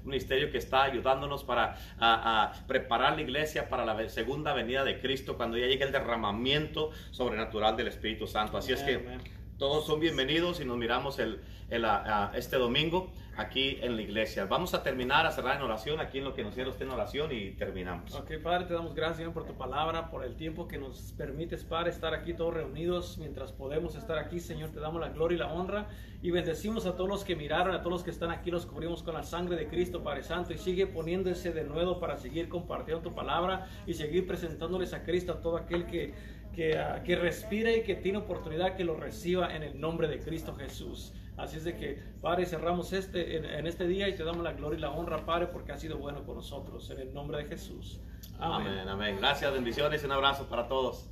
[0.04, 1.78] un ministerio que está ayudándonos para
[2.68, 7.76] preparar la iglesia para la segunda venida de Cristo cuando ya llegue el derramamiento sobrenatural
[7.78, 8.58] del Espíritu Santo.
[8.58, 9.04] Así es que
[9.58, 11.40] todos son bienvenidos y nos miramos el,
[12.36, 13.12] este domingo.
[13.36, 14.46] aquí en la iglesia.
[14.46, 16.92] Vamos a terminar, a cerrar en oración, aquí en lo que nos hicieron usted en
[16.92, 18.14] oración y terminamos.
[18.14, 21.90] Ok, Padre, te damos gracias por tu palabra, por el tiempo que nos permites, Padre,
[21.90, 24.40] estar aquí todos reunidos mientras podemos estar aquí.
[24.40, 25.88] Señor, te damos la gloria y la honra
[26.22, 29.04] y bendecimos a todos los que miraron, a todos los que están aquí, los cubrimos
[29.04, 33.02] con la sangre de Cristo, Padre Santo, y sigue poniéndose de nuevo para seguir compartiendo
[33.02, 36.14] tu palabra y seguir presentándoles a Cristo a todo aquel que,
[36.54, 40.20] que, ah, que respire y que tiene oportunidad que lo reciba en el nombre de
[40.20, 41.14] Cristo Jesús.
[41.36, 44.78] Así es de que, Padre, cerramos este, en, este día y te damos la gloria
[44.78, 46.90] y la honra, Padre, porque has sido bueno con nosotros.
[46.92, 48.00] En el nombre de Jesús.
[48.40, 49.18] Amén, amén.
[49.20, 51.10] Gracias, bendiciones y un abrazo para todos.